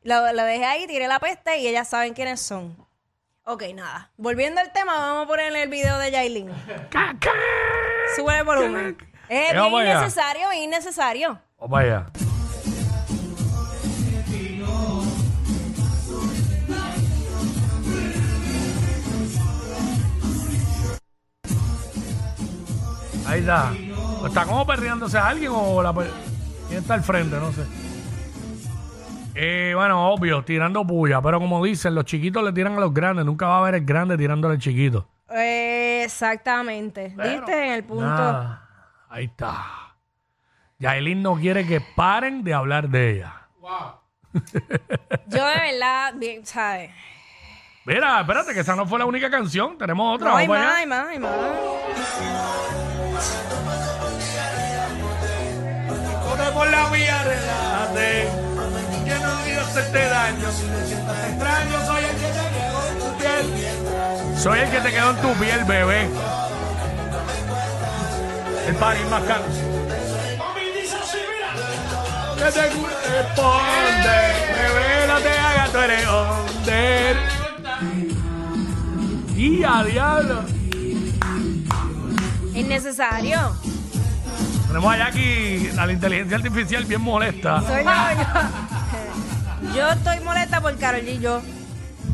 Lo, 0.04 0.32
lo 0.32 0.44
dejé 0.44 0.65
ahí, 0.65 0.88
tiré 0.88 1.08
la 1.08 1.20
peste 1.20 1.58
y 1.58 1.68
ellas 1.68 1.89
saben 1.89 2.13
quiénes 2.13 2.39
son. 2.39 2.77
Ok, 3.44 3.63
nada. 3.74 4.12
Volviendo 4.18 4.62
al 4.62 4.72
tema, 4.72 4.94
vamos 4.96 5.25
a 5.25 5.27
poner 5.27 5.56
el 5.56 5.70
video 5.70 5.98
de 5.98 6.12
Yailin. 6.12 6.51
Sube 8.15 8.38
el 8.38 8.44
volumen. 8.44 8.98
Es 9.27 9.54
bien 9.54 9.58
allá. 9.58 9.92
innecesario, 9.94 10.50
bien 10.50 10.63
innecesario. 10.63 11.42
Vamos 11.58 11.80
allá. 11.80 12.12
Ahí 23.36 23.42
está. 23.42 23.74
¿Está 24.25 24.46
como 24.46 24.65
perreándose 24.65 25.18
a 25.18 25.27
alguien 25.27 25.51
o 25.54 25.84
la 25.84 25.94
per- 25.94 26.10
quién 26.70 26.80
está 26.80 26.94
al 26.94 27.04
frente? 27.04 27.36
No 27.38 27.51
sé. 27.51 27.63
Eh, 29.36 29.74
bueno, 29.75 30.10
obvio, 30.10 30.42
tirando 30.46 30.88
puya, 30.88 31.22
pero 31.22 31.39
como 31.42 31.62
dicen, 31.63 31.94
los 31.96 32.06
chiquitos 32.06 32.42
le 32.42 32.54
tiran 32.54 32.75
a 32.77 32.80
los 32.80 32.94
grandes, 32.94 33.25
nunca 33.25 33.48
va 33.48 33.56
a 33.58 33.60
haber 33.60 33.75
el 33.75 33.86
grande 33.86 34.18
tirándole 34.18 34.54
al 34.56 34.62
chiquito. 34.62 35.10
Exactamente. 35.30 37.10
Diste 37.10 37.65
en 37.68 37.74
el 37.74 37.84
punto. 37.84 38.58
Ahí 39.10 39.25
está. 39.25 39.65
Yailin 40.80 41.22
no 41.22 41.36
quiere 41.36 41.68
que 41.68 41.82
paren 41.82 42.42
de 42.44 42.54
hablar 42.54 42.88
de 42.88 43.12
ella. 43.18 43.34
Yo 45.27 45.46
de 45.46 45.60
verdad, 45.60 46.13
bien, 46.15 46.46
¿sabes? 46.46 46.92
Mira, 47.86 48.22
espérate, 48.22 48.54
que 48.54 48.62
esa 48.62 48.77
no 48.77 48.86
fue 48.86 48.98
la 49.00 49.06
única 49.06 49.30
canción. 49.30 49.77
Tenemos 49.77 50.15
otra. 50.15 50.30
No, 50.30 50.38
hay 50.38 50.48
más, 50.48 50.75
hay 50.75 50.86
más, 50.88 51.08
hay 51.10 51.20
más. 51.20 51.32
Corre 56.24 56.52
por 56.52 56.68
la 56.70 56.90
vía, 56.90 57.24
relájate. 57.24 58.30
Que 59.06 59.16
no 59.20 59.46
daño. 60.10 60.52
Si 60.52 60.64
te 60.64 60.88
sientas 60.88 61.30
extraño, 61.30 61.86
soy 61.86 62.04
el 62.04 62.16
que 62.16 62.28
te 62.28 62.46
quedó 62.56 62.88
en 62.90 62.98
tu 63.00 63.18
piel. 63.18 63.46
Soy 64.38 64.60
el 64.60 64.72
que 64.72 64.82
te 64.82 64.92
quedó 64.92 65.10
en 65.12 65.18
tu 65.18 65.34
piel, 65.34 65.64
bebé. 65.66 66.10
El 68.68 68.76
party 68.76 69.04
más 69.06 69.24
caro. 69.24 69.44
Que 72.36 72.52
te 72.52 72.68
corresponde. 72.78 74.18
Bebé, 74.56 75.08
no 75.08 75.20
te 75.20 75.30
hagas, 75.30 75.72
tú 75.72 75.78
eres 75.80 76.06
under. 76.08 77.18
Y 79.36 79.64
a 79.64 79.84
diablo. 79.84 80.55
Innecesario. 82.56 83.56
Tenemos 84.68 84.94
a 84.94 84.98
Jackie, 84.98 85.72
a 85.78 85.86
la 85.86 85.94
inteligencia 85.94 86.38
artificial 86.38 86.86
bien 86.86 87.02
molesta. 87.02 87.62
Soy 87.62 87.84
yo, 87.84 87.92
yo. 87.92 89.76
Yo 89.76 89.90
estoy 89.90 90.20
molesta 90.22 90.62
por 90.62 90.78
Carol 90.78 91.02
G. 91.02 91.20
Yo. 91.20 91.42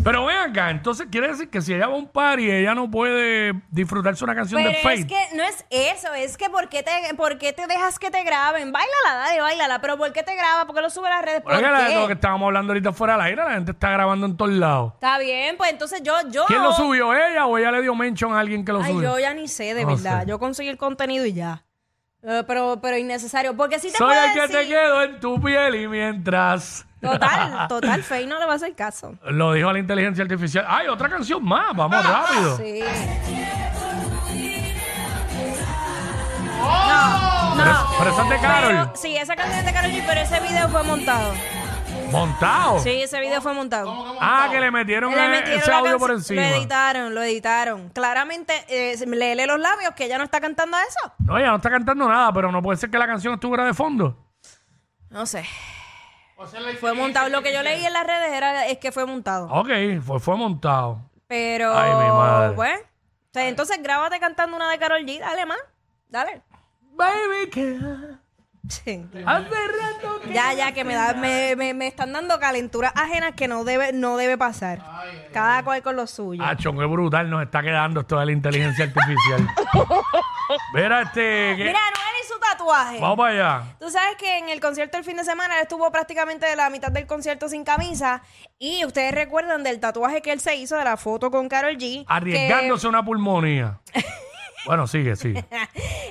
Pero 0.03 0.25
ven 0.25 0.37
acá, 0.37 0.71
entonces 0.71 1.07
quiere 1.11 1.27
decir 1.27 1.47
que 1.49 1.61
si 1.61 1.73
ella 1.75 1.85
va 1.87 1.93
a 1.93 1.97
un 1.97 2.07
party, 2.07 2.49
ella 2.49 2.73
no 2.73 2.89
puede 2.89 3.53
disfrutarse 3.69 4.23
una 4.23 4.33
canción 4.33 4.59
Pero 4.63 4.71
de 4.71 4.77
es 4.77 4.83
Fate. 4.83 5.05
que 5.07 5.35
no 5.35 5.43
es 5.43 5.63
eso, 5.69 6.11
es 6.15 6.37
que 6.37 6.49
¿por 6.49 6.69
qué, 6.69 6.81
te, 6.81 6.91
¿por 7.15 7.37
qué 7.37 7.53
te 7.53 7.67
dejas 7.67 7.99
que 7.99 8.09
te 8.09 8.23
graben? 8.23 8.71
Bailala, 8.71 9.13
dale, 9.27 9.41
bailala, 9.41 9.79
pero 9.79 9.97
¿por 9.99 10.11
qué 10.11 10.23
te 10.23 10.35
graba? 10.35 10.65
¿Por 10.65 10.75
qué 10.75 10.81
lo 10.81 10.89
sube 10.89 11.05
a 11.07 11.11
las 11.11 11.21
redes? 11.25 11.41
¿Por 11.41 11.51
Porque 11.53 11.67
la- 11.69 11.87
qué? 11.87 11.95
lo 11.95 12.07
que 12.07 12.13
estábamos 12.13 12.47
hablando 12.47 12.71
ahorita 12.73 12.93
fuera 12.93 13.13
del 13.13 13.21
aire, 13.21 13.43
la 13.43 13.51
gente 13.53 13.71
está 13.73 13.91
grabando 13.91 14.25
en 14.25 14.35
todos 14.37 14.51
lados. 14.51 14.93
Está 14.95 15.19
bien, 15.19 15.55
pues 15.57 15.69
entonces 15.71 16.01
yo, 16.01 16.13
yo. 16.31 16.45
¿Quién 16.47 16.63
lo 16.63 16.73
subió? 16.73 17.13
¿Ella 17.13 17.45
o 17.45 17.55
ella 17.59 17.71
le 17.71 17.81
dio 17.83 17.93
mention 17.93 18.33
a 18.33 18.39
alguien 18.39 18.65
que 18.65 18.71
lo 18.73 18.81
Ay, 18.81 18.93
subió? 18.93 19.11
yo 19.11 19.19
ya 19.19 19.33
ni 19.35 19.47
sé, 19.47 19.75
de 19.75 19.83
No 19.83 19.89
verdad. 19.95 20.21
sé. 20.21 20.27
Yo 20.29 20.39
conseguí 20.39 20.69
el 20.69 20.77
contenido 20.77 21.27
y 21.27 21.33
ya. 21.33 21.63
Eh, 22.23 22.43
pero, 22.47 22.79
pero 22.81 22.97
innecesario. 22.97 23.55
Porque 23.55 23.77
si 23.79 23.91
te 23.91 23.97
Soy 23.99 24.07
puedo 24.07 24.23
el 24.25 24.33
que 24.33 24.47
te 24.47 24.57
decir- 24.59 24.69
quedo 24.75 25.03
en 25.03 25.19
tu 25.19 25.39
piel 25.41 25.75
y 25.75 25.87
mientras... 25.87 26.87
Total, 27.01 27.67
total, 27.67 28.03
Fey 28.03 28.27
no 28.27 28.37
le 28.39 28.45
va 28.45 28.53
a 28.53 28.55
hacer 28.55 28.75
caso. 28.75 29.15
Lo 29.25 29.53
dijo 29.53 29.71
la 29.73 29.79
inteligencia 29.79 30.23
artificial. 30.23 30.65
¡Ay, 30.67 30.87
otra 30.87 31.09
canción 31.09 31.43
más! 31.43 31.75
¡Vamos 31.75 32.05
rápido! 32.05 32.57
Sí. 32.57 32.79
No, 36.61 37.53
Pero, 37.57 37.71
es- 37.71 37.77
no. 37.77 37.85
pero 37.97 38.11
esa 38.11 38.23
es 38.23 38.29
de 38.29 38.37
Carol. 38.39 38.69
Pero- 38.69 38.91
sí, 38.95 39.17
esa 39.17 39.35
canción 39.35 39.59
es 39.59 39.65
de 39.65 39.73
Karol 39.73 39.91
G, 39.91 40.03
pero 40.07 40.21
ese 40.21 40.39
video 40.39 40.69
fue 40.69 40.83
montado. 40.83 41.33
¿Montado? 42.11 42.79
Sí, 42.79 42.89
ese 43.01 43.19
video 43.21 43.41
fue 43.41 43.53
montado. 43.53 44.15
Ah, 44.19 44.47
que 44.51 44.59
le 44.59 44.69
metieron, 44.69 45.11
Le 45.15 45.25
eh, 45.25 45.29
metieron 45.29 45.61
ese 45.61 45.71
la 45.71 45.77
audio 45.77 45.91
canción- 45.91 45.99
por 45.99 46.11
encima. 46.11 46.41
Lo 46.41 46.47
editaron, 46.55 47.15
lo 47.15 47.21
editaron. 47.23 47.89
Claramente, 47.89 48.53
eh, 48.67 48.97
le 49.07 49.35
lee 49.35 49.45
los 49.45 49.59
labios 49.59 49.93
que 49.95 50.05
ella 50.05 50.17
no 50.17 50.25
está 50.25 50.41
cantando 50.41 50.77
eso. 50.77 51.13
No, 51.19 51.37
ella 51.37 51.47
no 51.49 51.55
está 51.57 51.69
cantando 51.69 52.07
nada, 52.07 52.31
pero 52.33 52.51
no 52.51 52.61
puede 52.61 52.77
ser 52.77 52.89
que 52.89 52.97
la 52.97 53.07
canción 53.07 53.33
estuviera 53.33 53.63
de 53.65 53.73
fondo. 53.73 54.17
No 55.09 55.25
sé. 55.25 55.45
Fue 56.79 56.93
montado. 56.93 57.29
Lo 57.29 57.41
que 57.41 57.53
yo 57.53 57.61
leí 57.63 57.85
en 57.85 57.93
las 57.93 58.05
redes 58.05 58.31
era 58.33 58.67
es 58.67 58.77
que 58.79 58.91
fue 58.91 59.05
montado. 59.05 59.47
Ok, 59.49 59.69
fue, 60.03 60.19
fue 60.19 60.35
montado. 60.35 60.99
Pero, 61.27 61.71
Ay, 61.77 61.91
mi 61.91 62.11
madre. 62.11 62.55
pues, 62.55 62.79
o 62.79 63.33
sea, 63.33 63.47
entonces 63.47 63.81
grábate 63.81 64.19
cantando 64.19 64.55
una 64.57 64.69
de 64.69 64.77
Carol 64.77 65.01
G. 65.05 65.19
Dale 65.19 65.45
más. 65.45 65.59
Dale. 66.09 66.41
Baby, 66.93 67.49
que 67.51 67.77
Sí. 68.67 69.05
hace 69.25 69.49
rato 69.49 70.21
que... 70.21 70.33
Ya, 70.33 70.53
ya, 70.53 70.71
que 70.71 70.83
me, 70.83 70.93
da, 70.95 71.13
me, 71.13 71.55
me, 71.57 71.73
me 71.73 71.87
están 71.87 72.13
dando 72.13 72.39
calenturas 72.39 72.93
ajenas 72.95 73.33
que 73.35 73.47
no 73.47 73.63
debe, 73.63 73.91
no 73.91 74.17
debe 74.17 74.37
pasar. 74.37 74.79
Cada 75.33 75.63
cual 75.63 75.81
con 75.81 75.95
lo 75.95 76.05
suyo. 76.07 76.41
Ah, 76.45 76.55
chongo, 76.55 76.83
es 76.83 76.89
brutal, 76.89 77.29
nos 77.29 77.41
está 77.43 77.61
quedando 77.63 78.01
esto 78.01 78.19
de 78.19 78.25
la 78.27 78.31
inteligencia 78.31 78.85
artificial. 78.85 79.47
Mira, 80.73 81.01
este... 81.01 81.55
que- 81.57 81.63
Mira, 81.65 81.79
y 81.79 81.79
su 81.79 82.10
tatuaje. 82.61 82.99
Vamos 82.99 83.17
para 83.17 83.33
allá. 83.33 83.75
Tú 83.79 83.89
sabes 83.89 84.15
que 84.17 84.37
en 84.37 84.49
el 84.49 84.59
concierto 84.59 84.97
el 84.97 85.03
fin 85.03 85.17
de 85.17 85.23
semana 85.23 85.55
él 85.55 85.61
estuvo 85.63 85.89
prácticamente 85.91 86.45
de 86.45 86.55
la 86.55 86.69
mitad 86.69 86.91
del 86.91 87.07
concierto 87.07 87.49
sin 87.49 87.63
camisa. 87.63 88.21
Y 88.59 88.85
ustedes 88.85 89.13
recuerdan 89.13 89.63
del 89.63 89.79
tatuaje 89.79 90.21
que 90.21 90.31
él 90.31 90.39
se 90.39 90.55
hizo 90.55 90.75
de 90.75 90.83
la 90.83 90.97
foto 90.97 91.31
con 91.31 91.49
Carol 91.49 91.77
G. 91.77 92.05
Arriesgándose 92.07 92.87
una 92.87 93.03
pulmonía. 93.03 93.79
bueno, 94.65 94.87
sigue, 94.87 95.15
sigue. 95.15 95.45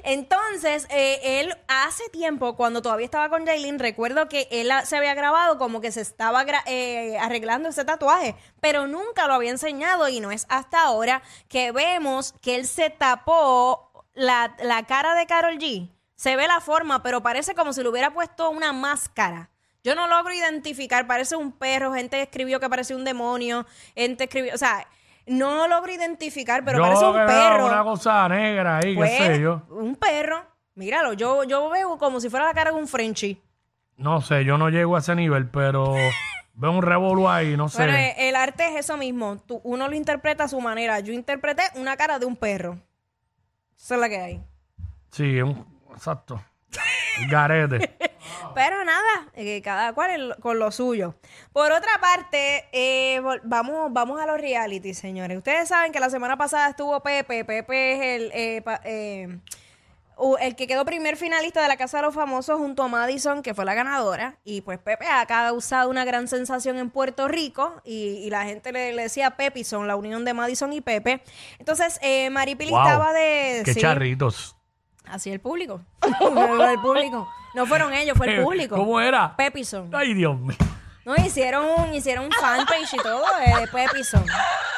entonces, 0.02 0.87
eh, 0.90 1.40
él 1.40 1.57
hace 1.69 2.09
tiempo, 2.11 2.57
cuando 2.57 2.83
todavía 2.83 3.04
estaba 3.04 3.28
con 3.28 3.47
Jailin, 3.47 3.78
recuerdo 3.78 4.28
que 4.28 4.49
él 4.50 4.71
se 4.85 4.97
había 4.97 5.14
grabado 5.14 5.59
como 5.59 5.80
que 5.80 5.92
se 5.92 6.00
estaba 6.00 6.45
eh, 6.66 7.19
arreglando 7.19 7.69
ese 7.69 7.85
tatuaje. 7.85 8.35
Pero 8.61 8.87
nunca 8.87 9.26
lo 9.26 9.35
había 9.35 9.50
enseñado 9.50 10.09
y 10.09 10.21
no 10.21 10.33
es 10.33 10.47
hasta 10.49 10.83
ahora 10.83 11.23
que 11.49 11.73
vemos 11.73 12.35
que 12.42 12.57
él 12.57 12.66
se 12.66 12.90
tapó 12.90 13.90
la, 14.14 14.57
la 14.61 14.85
cara 14.87 15.14
de 15.14 15.26
Carol 15.26 15.59
G. 15.59 15.88
Se 16.21 16.37
ve 16.37 16.47
la 16.47 16.61
forma, 16.61 17.03
pero 17.03 17.23
parece 17.23 17.55
como 17.55 17.73
si 17.73 17.83
le 17.83 17.89
hubiera 17.89 18.11
puesto 18.12 18.50
una 18.50 18.75
máscara. 18.75 19.49
Yo 19.83 19.95
no 19.95 20.07
logro 20.07 20.35
identificar, 20.35 21.07
parece 21.07 21.35
un 21.35 21.50
perro, 21.50 21.95
gente 21.95 22.21
escribió 22.21 22.61
que 22.61 22.69
parece 22.69 22.95
un 22.95 23.07
demonio, 23.07 23.65
gente 23.97 24.25
escribió, 24.25 24.53
o 24.55 24.59
sea, 24.59 24.87
no 25.25 25.67
logro 25.67 25.91
identificar, 25.91 26.62
pero 26.62 26.77
yo 26.77 26.85
parece 26.85 27.07
un 27.07 27.27
perro. 27.27 27.65
una 27.69 27.83
cosa 27.85 28.29
negra 28.29 28.81
ahí, 28.81 28.95
Pues, 28.95 29.11
qué 29.12 29.17
sé 29.29 29.41
yo. 29.41 29.62
un 29.71 29.97
perro. 29.97 30.45
Míralo, 30.75 31.15
yo, 31.15 31.45
yo 31.45 31.71
veo 31.71 31.97
como 31.97 32.21
si 32.21 32.29
fuera 32.29 32.45
la 32.45 32.53
cara 32.53 32.71
de 32.73 32.77
un 32.77 32.87
Frenchie. 32.87 33.41
No 33.97 34.21
sé, 34.21 34.45
yo 34.45 34.59
no 34.59 34.69
llego 34.69 34.97
a 34.97 34.99
ese 34.99 35.15
nivel, 35.15 35.49
pero 35.49 35.95
veo 36.53 36.71
un 36.71 36.83
revolú 36.83 37.31
ahí, 37.31 37.57
no 37.57 37.71
sé. 37.71 37.79
Pero 37.79 37.95
eh, 37.95 38.29
el 38.29 38.37
arte 38.37 38.69
es 38.69 38.77
eso 38.85 38.99
mismo. 38.99 39.39
Tú- 39.39 39.62
uno 39.65 39.89
lo 39.89 39.95
interpreta 39.97 40.45
a 40.45 40.49
su 40.49 40.61
manera. 40.61 41.00
Yo 41.00 41.15
interpreté 41.15 41.62
una 41.77 41.97
cara 41.97 42.19
de 42.19 42.27
un 42.27 42.37
perro. 42.37 42.79
Esa 43.75 43.95
es 43.95 44.00
la 44.03 44.09
que 44.11 44.19
hay. 44.21 44.43
Sí, 45.12 45.41
un... 45.41 45.80
exacto. 45.95 46.43
Garete. 47.29 47.97
Pero 48.55 48.85
nada, 48.85 49.29
eh, 49.35 49.61
cada 49.63 49.93
cual 49.93 50.11
el- 50.11 50.37
con 50.41 50.59
lo 50.59 50.71
suyo. 50.71 51.15
Por 51.53 51.71
otra 51.73 52.01
parte, 52.01 52.65
eh, 52.73 53.21
vol- 53.21 53.41
vamos, 53.45 53.93
vamos 53.93 54.21
a 54.21 54.27
los 54.27 54.41
reality, 54.41 54.95
señores. 54.95 55.37
Ustedes 55.37 55.69
saben 55.69 55.93
que 55.93 56.01
la 56.01 56.11
semana 56.11 56.37
pasada 56.37 56.69
estuvo 56.69 57.01
Pepe. 57.03 57.45
Pepe 57.45 57.93
es 57.93 58.01
el, 58.23 58.31
eh, 58.33 58.63
pa- 58.63 58.81
eh, 58.85 59.39
u- 60.17 60.37
el 60.41 60.57
que 60.57 60.67
quedó 60.67 60.85
primer 60.85 61.17
finalista 61.17 61.61
de 61.63 61.69
la 61.69 61.77
Casa 61.77 61.99
de 61.99 62.05
los 62.05 62.15
Famosos 62.15 62.57
junto 62.59 62.83
a 62.85 62.89
Madison, 62.89 63.43
que 63.43 63.55
fue 63.55 63.65
la 63.65 63.75
ganadora. 63.75 64.39
Y 64.45 64.63
pues 64.63 64.79
Pepe 64.79 65.07
ha 65.07 65.27
causado 65.27 65.91
una 65.91 66.05
gran 66.05 66.27
sensación 66.29 66.79
en 66.79 66.91
Puerto 66.91 67.29
Rico 67.29 67.81
y, 67.85 68.19
y 68.25 68.31
la 68.31 68.45
gente 68.45 68.73
le, 68.73 68.93
le 68.93 69.03
decía 69.03 69.33
Pepison, 69.37 69.87
la 69.87 69.97
unión 69.97 70.25
de 70.25 70.33
Madison 70.35 70.73
y 70.73 70.81
Pepe. 70.81 71.23
Entonces, 71.59 71.99
eh, 72.03 72.31
Maripili 72.31 72.71
Wow, 72.71 72.81
estaba 72.81 73.13
de... 73.13 73.63
Qué 73.65 73.75
sí, 73.75 73.81
charritos. 73.81 74.57
Así 75.12 75.31
el 75.31 75.40
público. 75.40 75.83
El 76.02 76.81
público. 76.81 77.29
No 77.55 77.67
fueron 77.67 77.93
ellos, 77.93 78.17
fue 78.17 78.37
el 78.37 78.45
público. 78.45 78.76
¿Cómo 78.76 79.00
era? 79.00 79.35
Pepison. 79.37 79.90
Ay, 79.93 80.14
Dios 80.14 80.38
mío. 80.38 80.57
No, 81.05 81.17
hicieron 81.17 81.67
un, 81.67 81.95
hicieron 81.95 82.26
un 82.26 82.31
fanpage 82.33 82.95
y 82.95 82.99
todo 82.99 83.25
de 83.59 83.67
Pepison. 83.67 84.25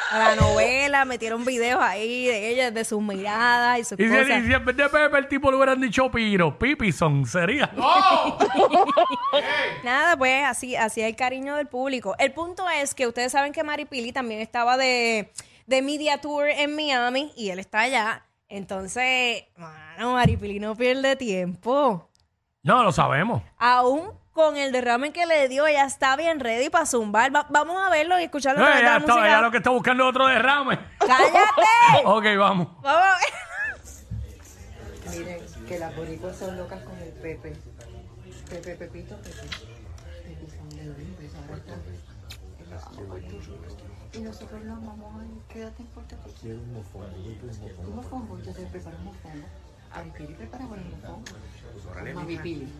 A 0.09 0.17
la 0.19 0.35
novela, 0.35 1.05
metieron 1.05 1.43
videos 1.45 1.81
ahí 1.83 2.27
de 2.27 2.49
ellos, 2.49 2.73
de 2.73 2.85
sus 2.85 3.01
miradas 3.01 3.79
y 3.79 3.83
sus 3.83 3.99
Y 3.99 4.03
si, 4.03 4.09
cosas. 4.09 4.43
y 4.43 4.47
si 4.47 4.53
en 4.53 4.65
vez 4.65 4.77
de 4.77 4.89
Pepe 4.89 5.17
el 5.17 5.27
tipo 5.27 5.51
le 5.51 5.57
hubieran 5.57 5.81
dicho 5.81 6.09
Piro, 6.09 6.57
Pipison, 6.57 7.25
sería. 7.25 7.69
Nada, 9.83 10.17
pues 10.17 10.43
así, 10.45 10.75
así 10.75 11.01
el 11.01 11.15
cariño 11.15 11.55
del 11.55 11.67
público. 11.67 12.15
El 12.17 12.31
punto 12.31 12.69
es 12.69 12.95
que 12.95 13.07
ustedes 13.07 13.31
saben 13.31 13.53
que 13.53 13.63
Maripili 13.63 14.11
también 14.11 14.41
estaba 14.41 14.77
de, 14.77 15.31
de 15.67 15.81
Media 15.81 16.19
Tour 16.21 16.47
en 16.47 16.75
Miami 16.75 17.31
y 17.35 17.49
él 17.49 17.59
está 17.59 17.81
allá. 17.81 18.25
Entonces, 18.55 19.45
mano, 19.57 20.13
Maripili 20.13 20.59
no 20.59 20.75
pierde 20.75 21.15
tiempo. 21.15 22.07
No, 22.61 22.83
lo 22.83 22.91
sabemos. 22.91 23.41
Aún 23.57 24.11
con 24.31 24.57
el 24.57 24.71
derrame 24.71 25.11
que 25.11 25.25
le 25.25 25.47
dio, 25.47 25.65
ella 25.65 25.85
está 25.85 26.15
bien 26.15 26.39
ready 26.39 26.69
para 26.69 26.85
zumbar. 26.85 27.35
Va- 27.35 27.47
vamos 27.49 27.81
a 27.83 27.89
verlo 27.89 28.19
y 28.19 28.23
escucharlo 28.25 28.59
No, 28.61 28.67
a 28.67 28.69
través 28.69 28.83
de 28.83 28.87
ella, 28.87 28.93
la 28.93 28.99
está- 28.99 29.13
música. 29.13 29.27
ella 29.27 29.41
lo 29.41 29.49
que 29.51 29.57
está 29.57 29.69
buscando 29.71 30.03
es 30.03 30.09
otro 30.09 30.27
derrame. 30.27 30.77
¡Cállate! 30.99 31.39
ok, 32.05 32.25
vamos. 32.37 32.67
Vamos 32.83 33.03
a 33.03 33.17
ver. 33.17 35.17
Miren, 35.17 35.41
que 35.67 35.79
las 35.79 35.95
boricuas 35.95 36.37
son 36.37 36.55
locas 36.55 36.83
con 36.83 36.95
el 36.99 37.09
Pepe. 37.09 37.53
Pepe, 38.51 38.75
Pepito, 38.75 39.15
Pepe. 39.17 39.47
De 40.73 41.29
ahora 41.49 41.61
Y 44.13 44.19
nosotros 44.19 44.63
nos 44.63 44.85
vamos 44.85 45.21
a 45.21 45.25
ir, 45.25 45.41
quédate 45.49 45.81
en 45.81 45.87
Puerto 45.89 46.15
Rico. 46.23 46.37
Quiero 46.41 46.59
un 46.59 46.73
mofongo, 46.73 47.07
un 47.87 47.95
mofongo. 47.95 48.39
Yo 48.39 48.53
te 48.53 48.65
preparo 48.67 48.97
un 48.97 49.05
mofongo. 49.05 49.47
A 49.91 50.03
mi 50.03 50.11
Pili 50.11 50.33
prepara 50.33 50.65
con 50.65 50.79
el 50.79 50.85
mofón. 50.85 51.23
Mami 52.15 52.37
Pili. 52.37 52.73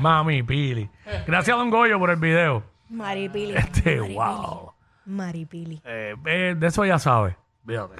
Mami 0.00 0.42
Pili. 0.42 0.90
Gracias, 1.26 1.56
Don 1.56 1.70
Goyo, 1.70 1.98
por 1.98 2.10
el 2.10 2.16
video. 2.16 2.62
Maripili. 2.88 3.56
Este, 3.56 3.96
Maripili. 3.96 4.14
wow. 4.14 4.72
Maripili. 5.06 5.82
Eh, 5.84 6.14
eh, 6.24 6.54
de 6.56 6.66
eso 6.66 6.84
ya 6.84 6.98
sabes. 6.98 7.34
Fíjate. 7.66 7.96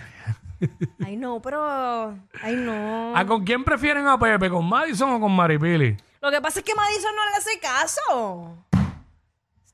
Ay, 1.05 1.17
no, 1.17 1.41
pero. 1.41 2.15
Ay, 2.43 2.57
no. 2.57 3.17
¿A 3.17 3.25
con 3.27 3.45
quién 3.45 3.65
prefieren 3.65 4.07
a 4.07 4.19
Pepe? 4.19 4.49
¿Con 4.51 4.69
Madison 4.69 5.11
o 5.11 5.21
con 5.21 5.33
Maripili? 5.33 5.97
Lo 6.21 6.31
que 6.31 6.41
pasa 6.41 6.61
es 6.61 6.65
que 6.65 6.75
Madison 6.75 7.15
no 7.15 7.25
le 7.25 7.37
hace 7.37 7.59
caso. 7.61 8.65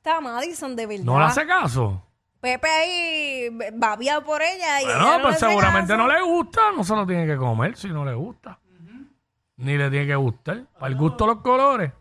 Está 0.03 0.19
Madison, 0.19 0.75
de 0.75 0.87
verdad. 0.87 1.03
¿No 1.03 1.19
le 1.19 1.25
hace 1.25 1.45
caso? 1.45 2.01
Pepe 2.39 2.67
ahí 2.67 3.49
babia 3.73 4.19
por 4.21 4.41
ella 4.41 4.81
y 4.81 4.85
ella 4.85 4.95
Bueno, 4.95 5.05
no 5.17 5.21
pues 5.21 5.23
le 5.23 5.35
hace 5.37 5.45
seguramente 5.47 5.93
caso. 5.93 5.97
no 6.07 6.07
le 6.11 6.21
gusta. 6.23 6.61
No 6.75 6.83
se 6.83 6.95
lo 6.95 7.05
tiene 7.05 7.27
que 7.27 7.37
comer 7.37 7.77
si 7.77 7.89
no 7.89 8.03
le 8.03 8.15
gusta. 8.15 8.57
Ni 9.57 9.77
le 9.77 9.91
tiene 9.91 10.07
que 10.07 10.15
gustar. 10.15 10.63
Para 10.79 10.87
el 10.91 10.95
gusto 10.97 11.25
de 11.27 11.33
los 11.35 11.43
colores. 11.43 11.91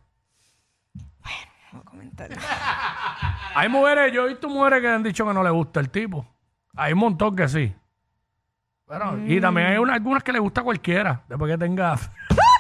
Vamos 1.72 1.86
a 1.86 1.90
comentar. 1.90 2.30
Hay 3.54 3.68
mujeres, 3.68 4.14
yo 4.14 4.24
he 4.24 4.28
visto 4.30 4.48
mujeres 4.48 4.80
que 4.80 4.88
han 4.88 5.02
dicho 5.02 5.26
que 5.26 5.34
no 5.34 5.42
le 5.42 5.50
gusta 5.50 5.80
el 5.80 5.90
tipo. 5.90 6.26
Hay 6.76 6.94
un 6.94 7.00
montón 7.00 7.36
que 7.36 7.46
sí. 7.48 7.74
Pero, 8.88 9.18
Y 9.26 9.40
también 9.42 9.66
hay 9.68 9.76
una- 9.78 9.92
algunas 9.94 10.22
que 10.24 10.32
le 10.32 10.38
gusta 10.38 10.62
a 10.62 10.64
cualquiera, 10.64 11.22
después 11.28 11.52
que 11.52 11.58
tenga. 11.58 11.96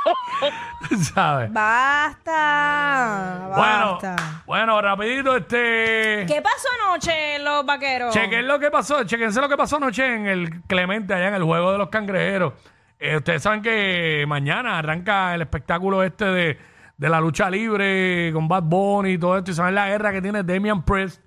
¿Sabes? 1.14 1.52
Basta. 1.52 3.48
Bueno, 3.56 3.92
Basta. 3.92 4.42
bueno, 4.46 4.80
rapidito, 4.82 5.36
este. 5.36 6.24
¿Qué 6.26 6.40
pasó 6.42 6.68
anoche 6.84 7.36
en 7.36 7.44
los 7.44 7.64
vaqueros? 7.64 8.12
Chequen 8.14 8.46
lo 8.46 8.58
que 8.58 8.70
pasó, 8.70 9.04
chequense 9.04 9.40
lo 9.40 9.48
que 9.48 9.56
pasó 9.56 9.76
anoche 9.76 10.14
en 10.14 10.26
el 10.26 10.62
Clemente, 10.62 11.14
allá 11.14 11.28
en 11.28 11.34
el 11.34 11.44
juego 11.44 11.72
de 11.72 11.78
los 11.78 11.88
cangrejeros. 11.88 12.54
Eh, 12.98 13.16
ustedes 13.16 13.42
saben 13.42 13.62
que 13.62 14.24
mañana 14.28 14.78
arranca 14.78 15.34
el 15.34 15.42
espectáculo 15.42 16.02
este 16.02 16.24
de, 16.26 16.58
de 16.96 17.08
la 17.08 17.20
lucha 17.20 17.50
libre 17.50 18.30
con 18.32 18.46
Bad 18.46 18.62
Bunny 18.64 19.12
y 19.12 19.18
todo 19.18 19.38
esto. 19.38 19.50
Y 19.50 19.54
saben 19.54 19.74
la 19.74 19.88
guerra 19.88 20.12
que 20.12 20.22
tiene 20.22 20.42
Damian 20.44 20.84
Priest 20.84 21.20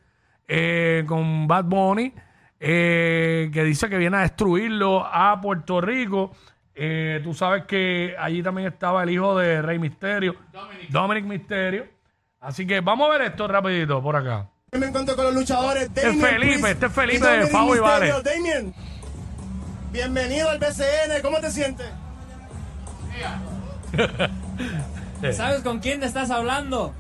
eh, 0.48 1.04
con 1.08 1.48
Bad 1.48 1.66
Bunny, 1.66 2.14
eh, 2.60 3.50
que 3.54 3.64
dice 3.64 3.90
que 3.90 3.98
viene 3.98 4.18
a 4.18 4.22
destruirlo 4.22 5.06
a 5.06 5.40
Puerto 5.42 5.82
Rico. 5.82 6.32
Eh, 6.78 7.22
tú 7.24 7.34
sabes 7.34 7.64
que 7.66 8.16
allí 8.20 8.44
también 8.44 8.68
estaba 8.68 9.04
el 9.04 9.10
hijo 9.10 9.38
de 9.38 9.62
Rey 9.62 9.80
Misterio, 9.80 10.36
Dominic, 10.90 11.24
Misterio. 11.24 11.88
Así 12.42 12.68
que 12.68 12.82
vamos 12.82 13.08
a 13.08 13.18
ver 13.18 13.22
esto 13.32 13.48
rapidito 13.48 14.04
por 14.04 14.18
acá. 14.18 14.50
Me 14.74 14.88
encuentro 14.88 15.16
con 15.16 15.26
los 15.26 15.36
luchadores 15.36 15.84
Este 15.84 16.02
Damien 16.02 16.26
es 16.26 16.32
Felipe, 16.32 16.72
este 16.72 16.86
es 16.88 16.92
Felipe 16.92 17.18
y 17.18 17.22
de 17.22 17.28
Dominic 17.28 17.52
Favo 17.52 17.76
y. 17.76 17.80
Vale. 17.80 18.14
Damien, 18.22 18.74
bienvenido 19.94 20.50
al 20.50 20.60
BCN, 20.60 21.22
¿cómo 21.22 21.40
te 21.40 21.50
sientes? 21.50 21.88
¿Sabes 25.34 25.62
con 25.62 25.80
quién 25.80 26.04
estás 26.04 26.30
hablando? 26.30 26.94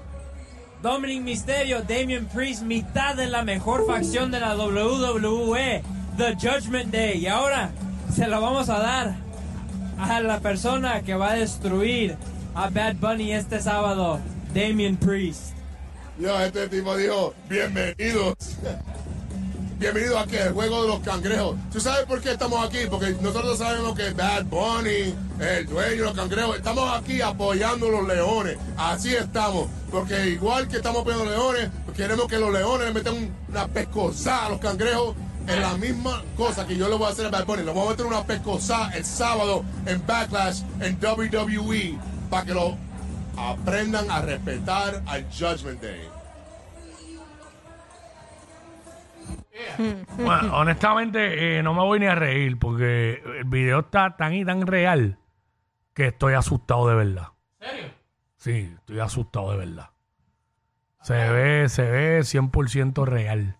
Dominic 0.82 1.22
Mysterio, 1.22 1.82
Damian 1.82 2.28
Priest, 2.28 2.62
mitad 2.64 3.16
de 3.16 3.28
la 3.28 3.44
mejor 3.44 3.86
facción 3.86 4.32
de 4.32 4.40
la 4.40 4.56
WWE, 4.56 5.84
The 6.16 6.36
Judgment 6.36 6.94
Day. 6.94 7.18
Y 7.18 7.28
ahora 7.28 7.72
se 8.14 8.28
lo 8.28 8.40
vamos 8.40 8.70
a 8.70 8.80
dar 8.80 9.25
a 10.00 10.20
la 10.22 10.40
persona 10.40 11.02
que 11.02 11.16
va 11.16 11.32
a 11.32 11.36
destruir 11.36 12.18
a 12.54 12.70
Bad 12.70 12.96
Bunny 12.96 13.34
este 13.34 13.60
sábado, 13.62 14.20
Damian 14.54 14.98
Priest. 14.98 15.54
Yo, 16.20 16.40
este 16.40 16.68
tipo 16.70 16.96
dijo, 16.96 17.34
bienvenidos. 17.50 18.36
Bienvenido 19.78 20.18
aquí 20.18 20.38
al 20.38 20.54
juego 20.54 20.84
de 20.84 20.88
los 20.88 21.00
cangrejos. 21.02 21.58
¿Tú 21.70 21.82
sabes 21.82 22.06
por 22.06 22.22
qué 22.22 22.32
estamos 22.32 22.66
aquí? 22.66 22.88
Porque 22.90 23.14
nosotros 23.22 23.58
sabemos 23.58 23.94
que 23.94 24.12
Bad 24.12 24.46
Bunny, 24.46 25.14
el 25.42 25.66
dueño 25.66 25.90
de 25.90 25.98
los 25.98 26.14
cangrejos, 26.14 26.56
estamos 26.56 26.98
aquí 26.98 27.20
apoyando 27.20 27.90
a 27.90 27.92
los 27.92 28.08
leones. 28.08 28.58
Así 28.78 29.14
estamos. 29.14 29.68
Porque 29.92 30.30
igual 30.30 30.70
que 30.70 30.78
estamos 30.78 31.02
apoyando 31.02 31.26
a 31.26 31.28
los 31.28 31.36
leones, 31.36 31.70
queremos 31.94 32.28
que 32.28 32.40
los 32.40 32.54
leones 32.54 32.88
le 32.88 32.94
metan 32.94 33.36
una 33.50 33.68
pescosada 33.68 34.46
a 34.46 34.50
los 34.52 34.60
cangrejos. 34.62 35.14
Es 35.48 35.60
la 35.60 35.76
misma 35.78 36.24
cosa 36.36 36.66
que 36.66 36.76
yo 36.76 36.90
le 36.90 36.96
voy 36.96 37.08
a 37.08 37.10
hacer 37.10 37.28
a 37.28 37.30
Bad 37.30 37.46
Bunny. 37.46 37.64
Le 37.64 37.72
voy 37.72 37.88
a 37.88 37.90
meter 37.92 38.06
una 38.06 38.24
pescosada 38.24 38.92
el 38.96 39.06
sábado 39.06 39.64
en 39.86 40.06
Backlash 40.06 40.62
en 40.82 40.98
WWE 41.02 41.98
para 42.30 42.46
que 42.46 42.54
lo 42.54 42.78
aprendan 43.38 44.10
a 44.10 44.22
respetar 44.22 45.02
al 45.06 45.24
Judgment 45.26 45.82
Day. 45.82 46.10
Bueno, 50.18 50.58
honestamente, 50.58 51.58
eh, 51.58 51.64
no 51.64 51.74
me 51.74 51.82
voy 51.82 52.00
ni 52.00 52.08
a 52.08 52.16
reír 52.16 52.58
porque 52.60 53.22
el 53.40 53.46
video 53.46 53.82
está 53.82 54.16
tan 54.18 54.34
y 54.34 54.46
tan 54.46 54.66
real 54.66 55.20
que 55.94 56.08
estoy 56.08 56.34
asustado 56.34 56.88
de 56.88 56.96
verdad. 56.96 57.28
¿En 57.60 57.70
serio? 57.70 57.92
Sí, 58.38 58.76
estoy 58.80 59.00
asustado 59.00 59.52
de 59.52 59.58
verdad. 59.58 59.90
Se 61.02 61.14
ve, 61.14 61.70
se 61.70 61.84
ve 61.84 62.20
100% 62.22 63.06
real. 63.06 63.58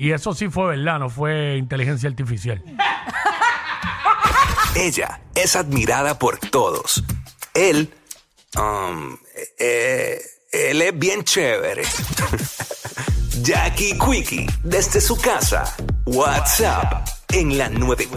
Y 0.00 0.12
eso 0.12 0.32
sí 0.32 0.48
fue 0.48 0.78
verdad, 0.78 0.98
no 0.98 1.10
fue 1.10 1.58
inteligencia 1.58 2.08
artificial. 2.08 2.62
Ella 4.74 5.20
es 5.34 5.56
admirada 5.56 6.18
por 6.18 6.38
todos. 6.38 7.04
Él, 7.52 7.92
um, 8.56 9.18
eh, 9.58 10.18
él 10.52 10.80
es 10.80 10.98
bien 10.98 11.22
chévere. 11.22 11.82
Jackie 13.42 13.98
Quickie, 13.98 14.46
desde 14.64 15.02
su 15.02 15.20
casa. 15.20 15.76
WhatsApp 16.06 17.06
en 17.34 17.58
la 17.58 17.68
94. 17.68 18.08